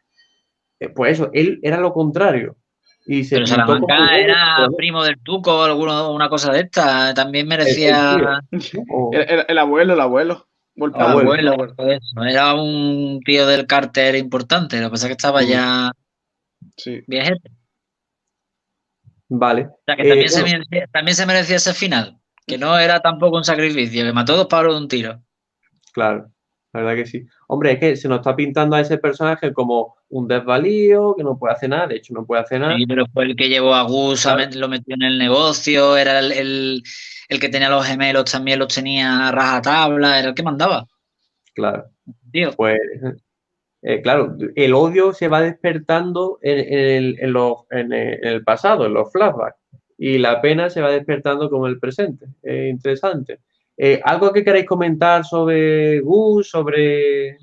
[0.81, 2.57] eh, pues eso, él era lo contrario.
[3.05, 7.13] Y se Pero Salamanca era monstruo, primo del Tuco o alguno, una cosa de esta.
[7.15, 8.15] También merecía
[8.53, 10.47] El, el- el abuelo, el abuelo.
[10.77, 11.35] El padre, Abuelo.
[11.35, 11.75] el abuelo.
[11.77, 11.93] abuelo.
[12.01, 12.23] eso.
[12.25, 14.79] Era un tío del cárter importante.
[14.81, 15.47] Lo que pasa es que estaba Mm.
[15.47, 15.93] ya
[16.77, 17.03] Sí.
[17.09, 17.51] viejete.
[19.29, 19.63] Vale.
[19.67, 20.59] O sea, que Eh, también, se bueno.
[20.59, 22.19] merecía, también se merecía ese final.
[22.47, 25.21] Que no era tampoco un sacrificio, que mató dos pájaros de un tiro.
[25.93, 26.31] Claro.
[26.73, 27.27] La verdad que sí.
[27.47, 31.39] Hombre, es que se nos está pintando a ese personaje como un desvalío, que no
[31.39, 32.77] puede hacer nada, de hecho no puede hacer nada.
[32.77, 35.97] Sí, pero fue el que llevó a Gus, a met- lo metió en el negocio,
[35.97, 36.83] era el, el-
[37.29, 40.87] el que tenía los gemelos, también los tenía a rajatabla, era el que mandaba.
[41.55, 41.87] Claro.
[42.33, 42.79] Tío, Pues,
[43.83, 48.29] eh, claro, el odio se va despertando en, en el, en los- en el- en
[48.29, 49.59] el pasado, en los flashbacks,
[49.97, 52.27] y la pena se va despertando con el presente.
[52.43, 53.41] Es interesante.
[53.77, 57.39] Eh, ¿Algo que queráis comentar sobre Gus, sobre...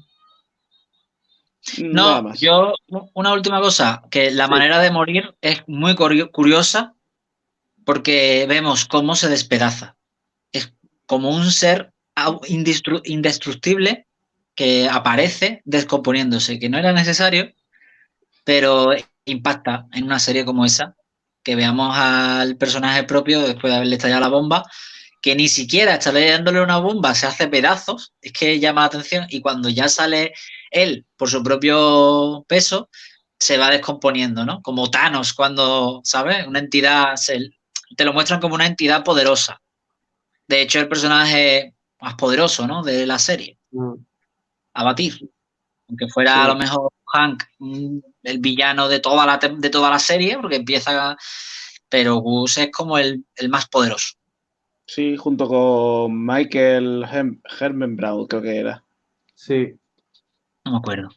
[1.82, 2.40] Nada No, más.
[2.40, 2.74] yo,
[3.14, 4.52] una última cosa, que la Sí.
[4.52, 6.94] manera de morir es muy curio- curiosa
[7.86, 9.96] porque vemos cómo se despedaza.
[10.52, 10.74] Es
[11.08, 11.92] como un ser
[13.06, 14.08] indestructible
[14.56, 17.54] que aparece descomponiéndose, que no era necesario,
[18.44, 18.92] pero
[19.26, 20.96] impacta en una serie como esa,
[21.44, 24.64] que veamos al personaje propio después de haberle estallado la bomba,
[25.22, 29.26] que ni siquiera está dándole una bomba, se hace pedazos, es que llama la atención,
[29.30, 30.34] y cuando ya sale
[30.72, 32.90] él por su propio peso,
[33.40, 34.62] se va descomponiendo, ¿no?
[34.62, 36.46] Como Thanos cuando, ¿sabes?
[36.48, 37.50] Una entidad, se-
[37.98, 39.62] te lo muestran como una entidad poderosa.
[40.48, 42.84] De hecho, el personaje más poderoso, ¿no?
[42.84, 44.05] De la serie, Mm,
[44.76, 45.30] a batir.
[45.90, 46.40] Aunque fuera Sí.
[46.42, 47.44] a lo mejor Hank
[48.24, 51.18] el villano de toda la, tem- de toda la serie, porque empieza...
[51.90, 54.16] Pero Gus es como el, el más poderoso.
[54.88, 58.84] Sí, junto con Michael Hem- Hermenbraut, creo que era.
[59.36, 59.74] Sí.
[60.66, 61.10] No me acuerdo.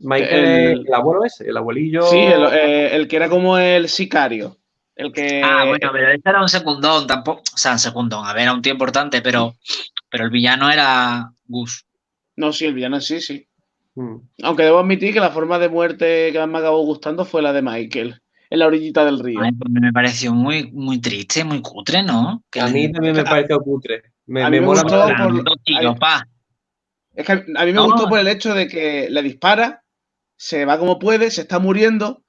[0.00, 2.02] Michael el abuelo ese, el abuelillo...
[2.02, 4.56] Sí, el, eh, el que era como el sicario.
[4.96, 5.40] El que.
[5.44, 7.42] Ah, bueno, pero este era un secundón, tampoco.
[7.54, 9.54] O sea, un secundón, a ver, era un tío importante, pero,
[10.10, 11.86] pero el villano era Gus.
[12.38, 13.46] No, sí, el villano sí, sí.
[13.96, 14.16] Mm.
[14.44, 17.52] Aunque debo admitir que la forma de muerte que más me acabó gustando fue la
[17.52, 19.40] de Michael, en la orillita del río.
[19.42, 22.44] Ay, pues me pareció muy, muy triste, muy cutre, ¿no?
[22.50, 24.02] Que A mí también me pareció cutre.
[24.26, 26.22] Me, a mí me me mola gustó por- ay.
[27.14, 27.86] Es que a mí me No.
[27.86, 29.82] gustó por el hecho de que le dispara,
[30.36, 32.22] se va como puede, se está muriendo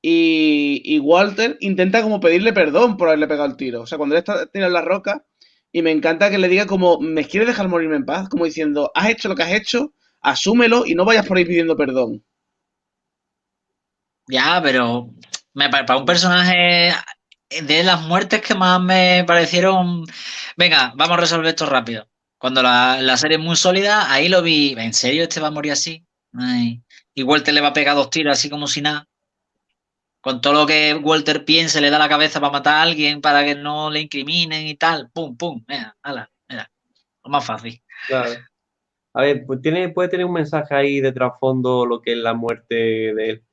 [0.00, 3.82] y, y Walter intenta como pedirle perdón por haberle pegado el tiro.
[3.82, 5.26] O sea, cuando él está tirado en la roca
[5.74, 8.30] y me encanta que le diga como, ¿me quieres dejar morirme en paz?
[8.30, 11.76] Como diciendo, has hecho lo que has hecho, asúmelo y no vayas por ahí pidiendo
[11.76, 12.24] perdón.
[14.28, 15.10] Ya, pero
[15.54, 16.92] me, pa- para un personaje
[17.62, 20.04] de las muertes que más me parecieron.
[20.56, 22.08] Venga, vamos a resolver esto rápido.
[22.38, 24.74] Cuando la, la serie es muy sólida, ahí lo vi.
[24.78, 26.04] ¿En serio este va a morir así?
[27.12, 29.08] Y Walter le va a pegar dos tiros así como si nada.
[30.24, 33.44] Con todo lo que Walter piense, le da la cabeza para matar a alguien, para
[33.44, 35.10] que no le incriminen y tal.
[35.12, 35.62] Pum, pum.
[35.68, 36.70] Mira, ala, mira.
[37.22, 37.82] Lo más fácil.
[38.08, 38.30] Claro.
[39.12, 42.32] A ver, pues tiene, puede tener un mensaje ahí de trasfondo lo que es la
[42.32, 43.44] muerte de él.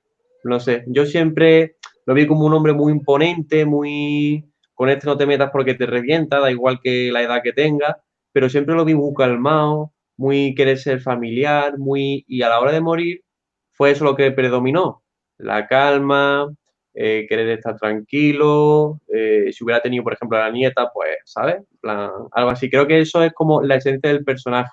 [0.45, 4.49] No sé, yo siempre lo vi como un hombre muy imponente, muy...
[4.73, 8.01] Con este no te metas porque te revienta, da igual que la edad que tenga,
[8.31, 12.23] pero siempre lo vi muy calmado, muy querer ser familiar, muy...
[12.29, 13.25] Y a la hora de morir
[13.71, 15.03] fue eso lo que predominó,
[15.37, 16.47] la calma,
[16.93, 21.63] eh, querer estar tranquilo, eh, si hubiera tenido, por ejemplo, a la nieta, pues, ¿sabes?
[21.79, 22.69] Plan, algo así.
[22.69, 24.71] Creo que eso es como la esencia del personaje.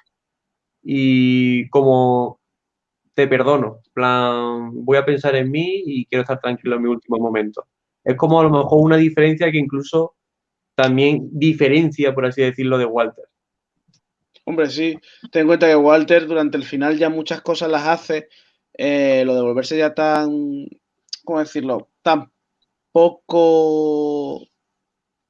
[0.82, 2.40] Y como
[3.14, 7.18] te perdono, plan, voy a pensar en mí y quiero estar tranquilo en mi último
[7.18, 7.66] momento.
[8.04, 10.14] Es como a lo mejor una diferencia que incluso
[10.74, 13.24] también diferencia, por así decirlo, de Walter.
[14.44, 14.96] Hombre, sí.
[15.30, 18.28] Ten en cuenta que Walter durante el final ya muchas cosas las hace.
[18.74, 20.66] eh, lo de volverse ya tan,
[21.24, 21.88] ¿cómo decirlo?
[22.08, 22.32] Tan
[22.90, 24.46] poco,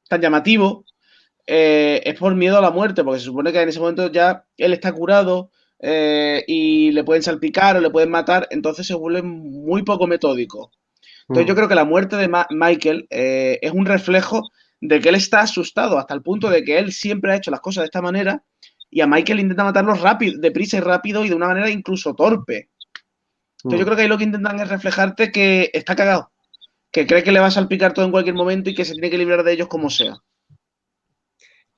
[0.09, 0.85] tan llamativo,
[1.47, 4.47] eh, es por miedo a la muerte, porque se supone que en ese momento ya
[4.57, 5.51] él está curado
[5.81, 10.71] eh, y le pueden salpicar o le pueden matar, entonces se vuelve muy poco metódico.
[11.29, 11.49] Entonces Mm.
[11.49, 14.51] yo creo que la muerte de Ma- Michael eh, es un reflejo
[14.81, 17.61] de que él está asustado hasta el punto de que él siempre ha hecho las
[17.61, 18.45] cosas de esta manera
[18.91, 22.71] y a Michael intenta matarlo rápido, deprisa y rápido y de una manera incluso torpe.
[23.65, 23.87] Entonces yo Mm.
[23.87, 26.33] creo que ahí lo que intentan es reflejarte que está cagado,
[26.91, 29.11] que cree que le va a salpicar todo en cualquier momento y que se tiene
[29.11, 30.17] que librar de ellos como sea.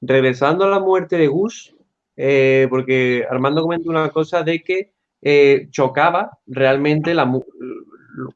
[0.00, 1.74] Regresando a la muerte de Gus,
[2.16, 4.92] eh, porque Armando comentó una cosa de que
[5.22, 7.30] eh, chocaba realmente la,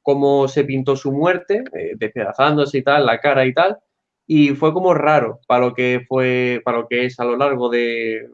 [0.03, 3.79] cómo se pintó su muerte, eh, despedazándose y tal, la cara y tal,
[4.27, 7.69] y fue como raro para lo que fue, para lo que es a lo largo
[7.71, 8.29] de,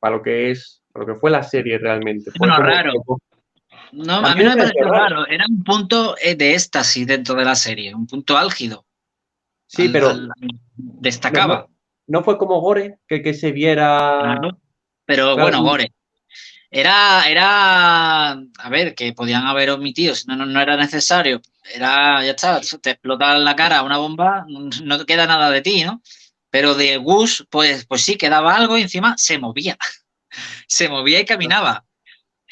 [0.00, 2.30] para lo que es, para lo que fue la serie realmente.
[2.30, 2.92] Fue Bueno, como- raro.
[3.92, 5.16] No, A mí no me pareció raro.
[5.16, 5.26] raro.
[5.28, 8.86] Era un punto eh, de éxtasis dentro de la serie, un punto álgido.
[9.66, 10.28] Sí, Al- pero al-
[10.76, 11.68] destacaba.
[12.06, 14.38] no fue como Gore, que, que se viera...
[14.40, 14.58] Claro.
[15.04, 15.62] Pero Claro, bueno.
[15.62, 15.92] Gore.
[16.70, 21.42] Era, era, a ver, que podían haber omitido, si no, no, no era necesario.
[21.74, 25.84] Era, ya está, te explota en la cara una bomba, no queda nada de ti,
[25.84, 26.00] ¿no?
[26.48, 29.76] Pero de Gus, pues, pues sí, quedaba algo y encima se movía.
[30.66, 31.84] Se movía y caminaba.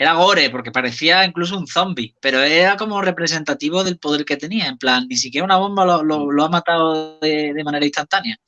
[0.01, 4.67] Era gore, porque parecía incluso un zombie, pero era como representativo del poder que tenía.
[4.67, 8.39] En plan, ni siquiera una bomba lo, ha matado de, manera instantánea.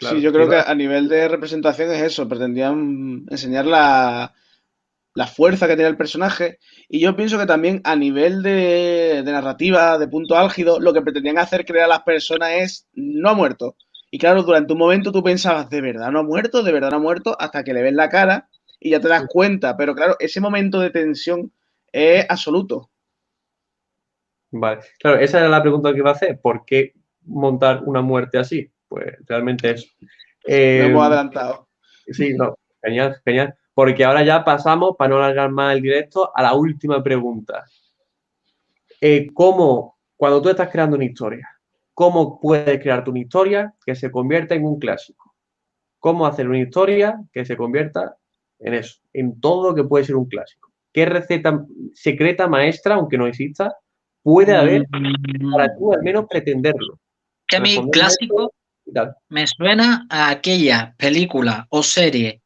[0.00, 4.32] sí, yo creo que a nivel de representación es eso, pretendían enseñar la,
[5.26, 6.58] fuerza que tenía el personaje.
[6.88, 11.02] Y yo pienso que también a nivel de, de, narrativa, de punto álgido, lo que
[11.02, 13.76] pretendían hacer creer a las personas es no ha muerto.
[14.10, 16.62] Y claro, durante un momento tú pensabas, ¿de verdad no ha muerto?
[16.62, 17.36] ¿De verdad no ha muerto?
[17.38, 18.48] Hasta que le ves la cara
[18.80, 19.76] y ya te das cuenta.
[19.76, 21.52] Pero claro, ese momento de tensión
[21.92, 22.90] es absoluto.
[24.50, 26.40] Vale, claro, esa era la pregunta que iba a hacer.
[26.40, 28.70] ¿Por qué montar una muerte así?
[28.88, 29.94] Pues realmente es.
[30.46, 31.68] Eh, hemos adelantado.
[32.06, 33.54] Sí, no, genial, genial.
[33.74, 37.64] Porque ahora ya pasamos, para no alargar más el directo, a la última pregunta.
[39.00, 41.48] Eh, ¿Cómo, cuando tú estás creando una historia,
[41.94, 45.36] cómo puedes crear tu historia que se convierta en un clásico?
[46.00, 48.16] ¿Cómo hacer una historia que se convierta
[48.58, 50.72] en eso, en todo lo que puede ser un clásico.
[50.92, 53.74] ¿Qué receta secreta maestra, aunque no exista,
[54.22, 56.98] puede haber para tú al menos pretenderlo?
[57.46, 58.52] Que a mí clásico
[59.28, 62.42] me suena a aquella película o serie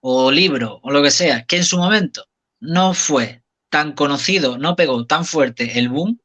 [0.00, 2.26] o libro o lo que sea que en su momento
[2.60, 6.20] no fue tan conocido, no pegó tan fuerte el boom,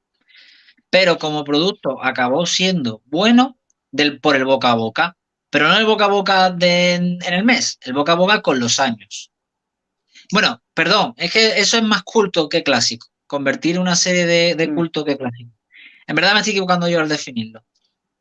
[0.89, 3.57] pero como producto acabó siendo bueno
[3.91, 5.17] del, por el boca a boca.
[5.52, 8.60] Pero no el boca a boca de, en el mes, el boca a boca con
[8.60, 9.32] los años.
[10.32, 13.08] Bueno, perdón, es que eso es más culto que clásico.
[13.28, 14.76] Convertir una serie de, mm.
[14.76, 15.52] culto que clásico.
[16.08, 17.64] En verdad me estoy equivocando yo al definirlo.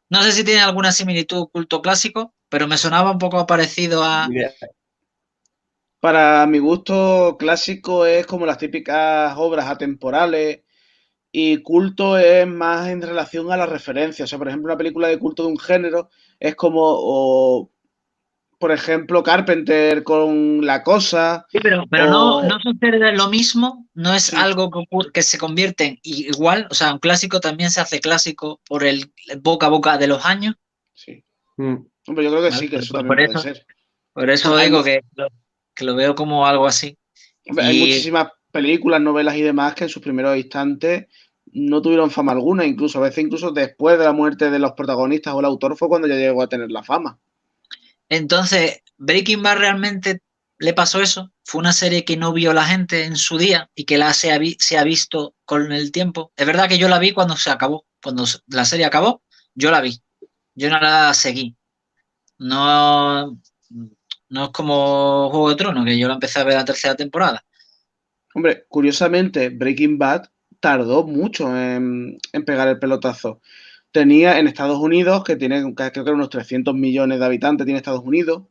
[0.09, 4.28] No sé si tiene alguna similitud culto clásico, pero me sonaba un poco parecido a.
[6.01, 10.62] Para mi gusto, clásico es como las típicas obras atemporales
[11.31, 14.24] y culto es más en relación a la referencia.
[14.24, 16.11] O sea, por ejemplo, una película de culto de un género
[16.41, 17.70] es como,
[18.59, 21.47] por ejemplo, Carpenter con La Cosa.
[21.51, 24.70] Sí, pero, pero no, no sucede lo mismo, no es algo
[25.12, 26.66] que, se convierte en igual.
[26.70, 30.24] O sea, un clásico también se hace clásico por el boca a boca de los
[30.24, 30.57] años.
[30.95, 31.22] Sí.
[31.59, 31.76] Mm.
[32.07, 33.66] Hombre, yo creo que sí, que eso también puede ser.
[34.14, 35.03] Por eso digo que
[35.78, 36.97] lo, veo como algo así.
[37.57, 41.07] Hay muchísimas películas, novelas y demás que en sus primeros instantes
[41.53, 45.34] no tuvieron fama alguna, incluso a veces incluso después de la muerte de los protagonistas
[45.34, 47.18] o el autor fue cuando ya llegó a tener la fama.
[48.09, 50.22] Entonces, Breaking Bad realmente
[50.59, 51.32] le pasó eso.
[51.44, 54.32] Fue una serie que no vio la gente en su día y que la se
[54.32, 56.32] ha, se ha visto con el tiempo.
[56.36, 57.86] Es verdad que yo la vi cuando se acabó.
[58.03, 59.22] Cuando la serie acabó,
[59.55, 60.01] yo la vi.
[60.55, 61.57] Yo no la seguí.
[62.38, 63.38] No,
[64.28, 67.44] no es como Juego de Tronos, que yo la empecé a ver la tercera temporada.
[68.34, 70.30] Hombre, curiosamente, Breaking Bad
[70.61, 73.40] tardó mucho en, pegar el pelotazo.
[73.90, 78.04] Tenía en Estados Unidos, que tiene creo que unos 300 millones de habitantes, tiene Estados
[78.04, 78.44] Unidos,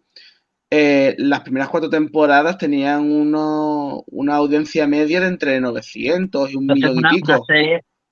[0.71, 6.99] eh, las primeras cuatro temporadas tenían una audiencia media de entre 900 y un millón
[6.99, 7.45] y pico.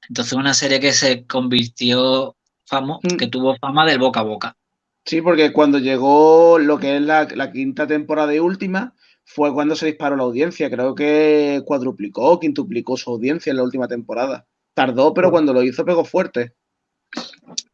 [0.07, 2.35] entonces una serie que se convirtió,
[2.65, 3.17] famo, mm.
[3.17, 4.57] que tuvo fama del boca a boca.
[5.05, 8.95] Sí, porque cuando llegó lo que es la, la quinta temporada y última,
[9.27, 10.69] fue cuando se disparó la audiencia.
[10.69, 14.47] Creo que cuadruplicó, quintuplicó su audiencia en la última temporada.
[14.73, 16.55] Tardó, pero cuando lo hizo pegó fuerte.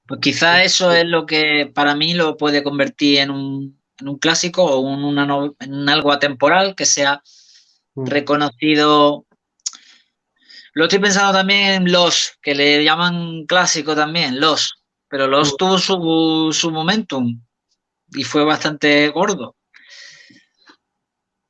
[0.08, 3.80] Pues quizá eso es lo que para mí lo puede convertir en un,
[4.20, 7.22] clásico o en algo atemporal que sea
[7.94, 8.08] mm.
[8.08, 9.28] reconocido.
[10.74, 14.84] Lo estoy pensando también en Los, que le llaman clásico también, Los.
[15.08, 15.58] Pero Los mm.
[15.58, 17.40] tuvo su, su momentum
[18.08, 19.56] y fue bastante gordo.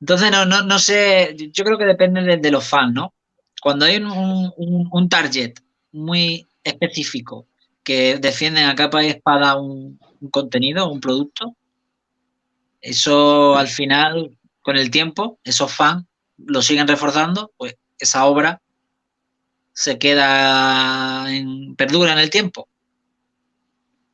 [0.04, 3.14] Entonces, no, no, no sé, yo creo que depende de, los fans, ¿no?
[3.62, 5.54] Cuando hay un, target
[5.92, 7.46] muy específico
[7.82, 9.98] que defienden a capa y espada un,
[10.30, 11.56] contenido, un producto,
[12.82, 16.04] eso al final, con el tiempo, esos fans
[16.36, 18.60] lo siguen reforzando, pues esa obra
[19.72, 22.68] se queda en, perdura en el tiempo.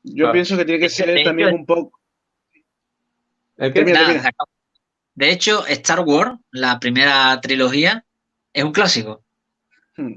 [0.05, 1.99] Yo pienso que tiene que ser también un poco.
[3.57, 3.73] ¿El
[5.21, 8.07] de hecho, Star Wars, la primera trilogía,
[8.55, 9.23] es un clásico.
[9.95, 10.15] Hmm.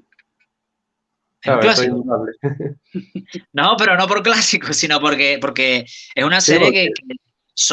[1.41, 2.05] Es un clásico.
[3.51, 5.85] no, pero no por clásico, sino porque, porque
[6.15, 6.89] es una serie que,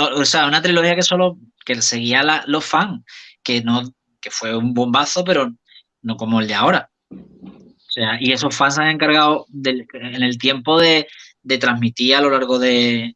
[0.00, 3.04] o sea, una trilogía que solo que seguía los fans,
[3.44, 3.84] que no,
[4.20, 5.54] que fue un bombazo, pero
[6.02, 6.90] no como el de ahora.
[7.10, 11.06] O sea, y esos fans se han encargado en el tiempo de,
[11.42, 13.14] de transmitir a lo largo de.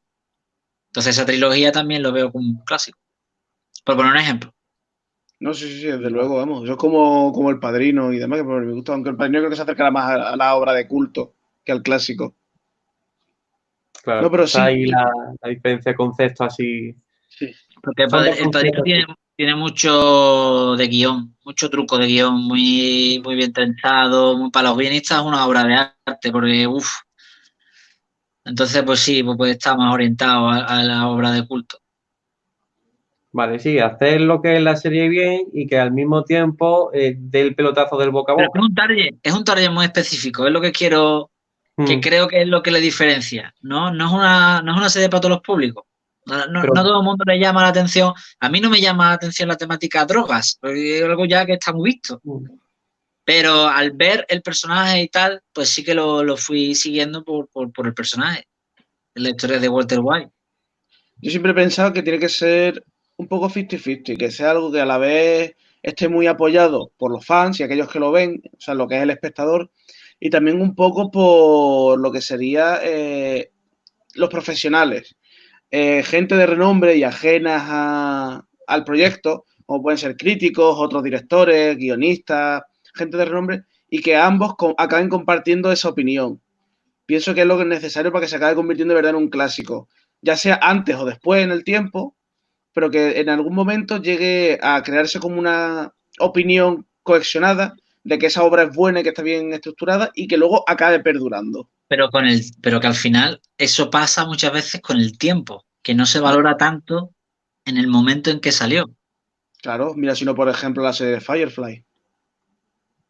[0.90, 2.98] Entonces, esa trilogía también lo veo como un clásico.
[3.84, 4.54] Por poner un ejemplo.
[5.40, 6.64] No, sí, sí, sí, desde luego, vamos.
[6.64, 9.50] Eso es como, como el padrino y demás, que me gusta, aunque el padrino creo
[9.50, 12.34] que se acerca más a, la obra de culto que al clásico.
[14.02, 14.58] Claro, no, pero sí.
[14.58, 15.10] ahí la,
[15.48, 16.94] diferencia de concepto así.
[17.28, 17.52] Sí.
[17.82, 18.08] Porque el,
[18.50, 18.82] padrino
[19.36, 21.36] tiene, mucho de guion.
[21.44, 24.50] mucho truco de guion, muy, muy bien trenzado.
[24.50, 25.74] para los guionistas es una obra de
[26.06, 26.88] arte, porque uff.
[28.46, 31.78] Entonces, pues sí, pues puede estar más orientado a, la obra de culto.
[33.34, 37.16] Vale, sí, hacer lo que es la serie bien y que al mismo tiempo eh,
[37.18, 38.48] dé el pelotazo del boca a boca.
[38.54, 41.32] es un target, es un target muy específico, es lo que quiero,
[41.84, 42.00] que mm.
[42.00, 43.52] creo que es lo que le diferencia.
[43.60, 45.84] No, no, es una, no es una serie para todos los públicos.
[46.26, 48.14] No, todo el mundo le llama la atención.
[48.38, 51.54] A mí no me llama la atención la temática drogas, porque es algo ya que
[51.54, 52.20] está muy visto.
[52.22, 52.44] Mm.
[53.24, 57.48] Pero al ver el personaje y tal, pues sí que lo, fui siguiendo por,
[57.84, 58.46] el personaje.
[59.14, 60.30] La historia de Walter White.
[61.16, 62.84] Yo siempre he pensado que tiene que ser
[63.16, 67.24] un poco 50-50, que sea algo que a la vez esté muy apoyado por los
[67.24, 69.70] fans y aquellos que lo ven, o sea, lo que es el espectador,
[70.18, 73.52] y también un poco por lo que sería eh,
[74.14, 75.16] los profesionales.
[75.70, 82.62] Eh, gente de renombre y ajenas al proyecto, como pueden ser críticos, otros directores, guionistas,
[82.94, 86.40] gente de renombre, y que ambos acaben compartiendo esa opinión.
[87.06, 89.22] Pienso que es lo que es necesario para que se acabe convirtiendo de verdad en
[89.24, 89.88] un clásico,
[90.22, 92.16] ya sea antes o después en el tiempo,
[92.74, 98.42] pero que en algún momento llegue a crearse como una opinión cohesionada de que esa
[98.42, 102.26] obra es buena y que está bien estructurada y que luego acabe perdurando pero con
[102.26, 106.20] el, pero que al final eso pasa muchas veces con el tiempo, que no se
[106.20, 107.12] valora tanto
[107.64, 108.90] en el momento en que salió.
[109.62, 111.84] Claro, mira si no, por ejemplo, la serie de Firefly.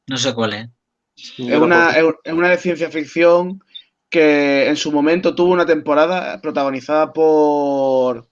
[0.07, 0.69] No sé cuál es.
[1.39, 3.63] Es una, es una de ciencia ficción
[4.11, 8.29] que en su momento tuvo una temporada protagonizada por.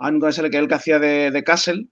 [0.00, 1.86] Ah, nunca sé que el que hacía de, de Castle.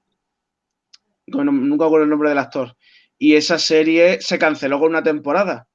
[1.27, 2.77] Nunca acuerdo el nombre del actor.
[3.19, 5.69] Y esa serie se canceló con una temporada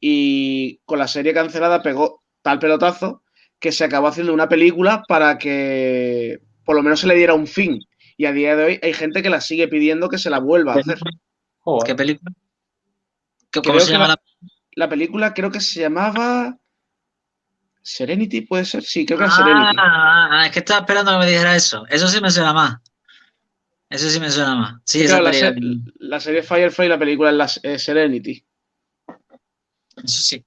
[0.00, 3.22] y con la serie cancelada pegó tal pelotazo
[3.58, 7.46] que se acabó haciendo una película para que por lo menos se le diera un
[7.46, 7.78] fin.
[8.16, 10.74] Y a día de hoy hay gente que la sigue pidiendo que se la vuelva
[10.74, 10.98] a hacer.
[11.84, 12.32] ¿Qué película?
[13.62, 14.14] ¿Cómo se llama
[14.74, 14.88] la...
[14.88, 15.34] película?
[15.34, 16.58] Creo que se llamaba
[17.84, 18.82] Serenity, ¿puede ser?
[18.82, 19.76] Sí, creo que era ah, Serenity.
[19.78, 21.86] Ah, es que estaba esperando que me dijera eso.
[21.90, 22.78] Eso sí me suena más.
[23.90, 24.74] Eso sí me suena más.
[24.84, 28.42] Sí, la, serie Firefly y la película es la, eh, Serenity.
[30.02, 30.44] Eso sí.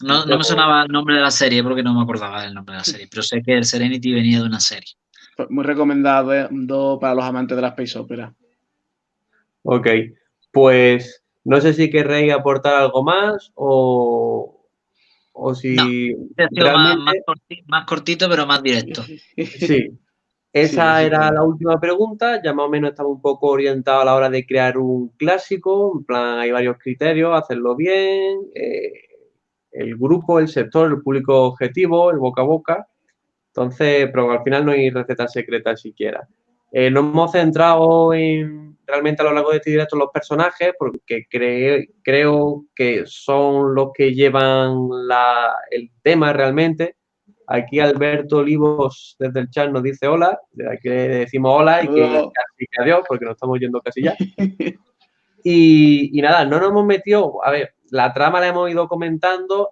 [0.00, 2.78] No, me sonaba el nombre de la serie porque no me acordaba del nombre de
[2.78, 4.94] la serie, pero sé que el Serenity venía de una serie.
[5.36, 6.48] Pues muy recomendado ¿eh?
[7.00, 8.34] para los amantes de la Space Opera.
[9.62, 9.86] Ok,
[10.50, 14.51] pues no sé si querréis aportar algo más o,
[15.32, 15.76] o si...
[17.66, 19.02] más, cortito, pero más directo.
[19.36, 19.98] Sí,
[20.52, 24.14] esa era la última pregunta, ya más o menos estamos un poco orientados a la
[24.14, 28.92] hora de crear un clásico, en plan hay varios criterios, hacerlo bien, eh,
[29.70, 32.86] el grupo, el sector, el público objetivo, el boca a boca,
[33.46, 36.28] entonces, pero al final no hay receta secreta siquiera.
[36.72, 41.26] Eh, nos hemos centrado en realmente a lo largo de este directo los personajes, porque
[42.02, 44.88] creo que son los que llevan
[45.70, 46.96] el tema realmente.
[47.46, 52.00] Aquí Alberto Olivos desde el chat nos dice hola, aquí le decimos hola y que,
[52.00, 54.16] casi que adiós porque nos estamos yendo casi ya.
[55.44, 59.70] Y, nada, no nos hemos metido, a ver, la trama la hemos ido comentando,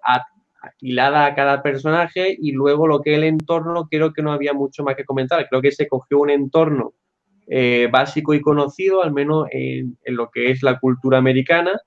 [0.80, 4.52] hilada a cada personaje y luego lo que es el entorno, creo que no había
[4.52, 5.46] mucho más que comentar.
[5.48, 6.94] Creo que se cogió un entorno
[7.46, 11.80] eh, básico y conocido, al menos en, lo que es la cultura americana,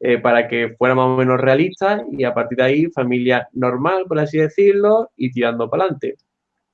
[0.00, 4.04] eh, para que fuera más o menos realista y a partir de ahí familia normal,
[4.06, 6.16] por así decirlo, y tirando para adelante.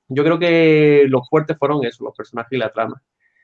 [0.07, 3.01] Yo creo que los fuertes fueron eso, los personajes y la trama.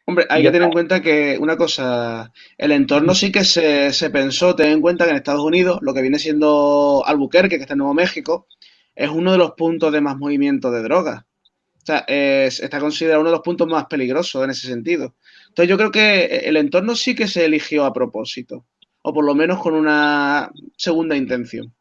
[0.10, 4.56] Hombre, hay que tener en cuenta que una cosa, el entorno sí que se, pensó,
[4.56, 7.80] ten en cuenta que en Estados Unidos, lo que viene siendo Albuquerque, que está en
[7.80, 8.48] Nuevo México,
[8.96, 11.24] es uno de los puntos de más movimiento de drogas.
[11.24, 15.16] O sea, está considerado uno de los puntos más peligrosos en ese sentido.
[15.50, 18.66] Entonces yo creo que el entorno sí que se eligió a propósito
[19.02, 21.74] o por lo menos con una segunda intención.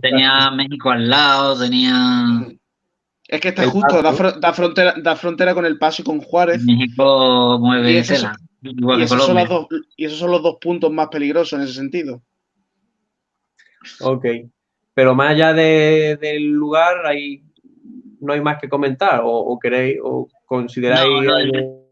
[0.00, 2.46] tenía, México al lado, tenía...
[3.30, 6.64] Es que está justo, da, frontera, da frontera con el Paso y con Juárez.
[6.64, 8.26] México mueve y esos,
[8.60, 9.66] y, esos son dos,
[9.96, 12.22] y esos son los dos puntos más peligrosos en ese sentido.
[14.00, 14.24] Ok.
[14.94, 17.44] Pero más allá del lugar, hay,
[18.18, 19.20] no hay más que comentar.
[19.22, 21.08] ¿O, queréis, o consideráis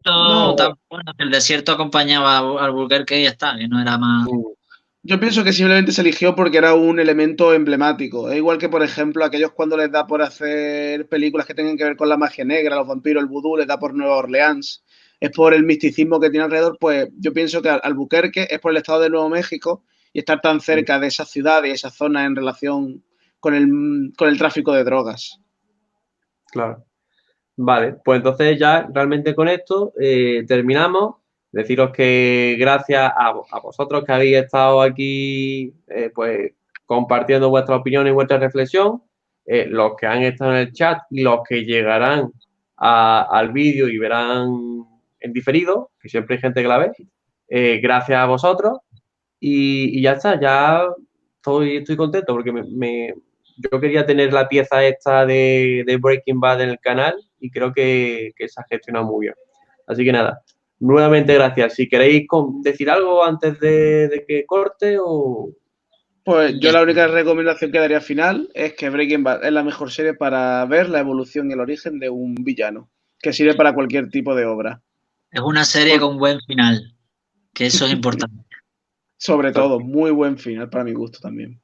[0.04, 0.56] no,
[0.88, 4.26] bueno, el desierto acompañaba al Albuquerque y ya está, que no era más.
[5.08, 8.30] Yo pienso que simplemente se eligió porque era un elemento emblemático.
[8.30, 11.84] Es igual que, por ejemplo, aquellos cuando les da por hacer películas que tengan que
[11.84, 14.84] ver con la magia negra, los vampiros, el vudú, les da por Nueva Orleans,
[15.18, 16.76] es por el misticismo que tiene alrededor.
[16.78, 19.82] Pues yo pienso que Albuquerque es por el estado de Nuevo México
[20.12, 23.02] y estar tan cerca de esa ciudad y esa zona en relación
[23.40, 25.40] con el, con el tráfico de drogas.
[26.52, 26.84] Claro.
[27.56, 31.14] Vale, pues entonces ya realmente con esto eh, terminamos.
[31.58, 36.52] Deciros que gracias a, vosotros que habéis estado aquí, eh, pues
[36.86, 39.02] compartiendo vuestra opinión y vuestra reflexión,
[39.44, 42.30] eh, los que han estado en el chat y los que llegarán
[42.76, 44.84] al vídeo y verán
[45.18, 46.92] en diferido, que siempre hay gente que la ve,
[47.82, 48.78] gracias a vosotros.
[49.40, 50.82] Y, ya está, ya
[51.36, 53.14] estoy, estoy contento porque me,
[53.58, 58.32] yo quería tener la pieza esta de, Breaking Bad en el canal y creo que,
[58.38, 59.34] se ha gestionado muy bien.
[59.86, 60.42] Así que nada,
[60.80, 61.74] nuevamente gracias.
[61.74, 62.26] Si queréis
[62.62, 65.50] decir algo antes de, que corte o...
[66.24, 69.90] Pues yo la única recomendación que daría final es que Breaking Bad es la mejor
[69.90, 74.10] serie para ver la evolución y el origen de un villano, que sirve para cualquier
[74.10, 74.82] tipo de obra.
[75.30, 76.94] Es una serie con buen final,
[77.54, 78.44] que eso es importante.
[79.16, 81.60] Sobre todo, muy buen final para mi gusto también.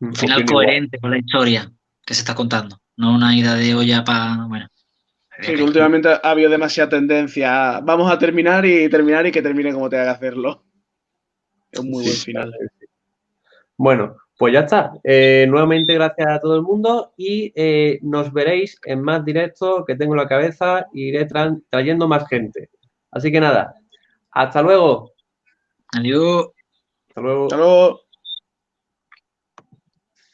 [0.00, 1.72] Un final coherente con la historia
[2.04, 4.46] que se está contando, no una ida de olla para.
[4.46, 4.68] Bueno.
[5.40, 9.72] Sí, que últimamente ha habido demasiada tendencia vamos a terminar y terminar y que termine
[9.72, 10.64] como te haga hacerlo.
[11.70, 12.52] Es un muy buen final.
[13.76, 14.92] Bueno, pues ya está.
[15.04, 19.94] Eh, nuevamente gracias a todo el mundo y eh, nos veréis en más directos que
[19.94, 21.26] tengo en la cabeza y iré
[21.70, 22.70] trayendo más gente.
[23.10, 23.74] Así que nada,
[24.30, 25.12] hasta luego.
[25.92, 26.48] Adiós.
[27.08, 27.44] Hasta luego.
[27.44, 28.05] Hasta luego.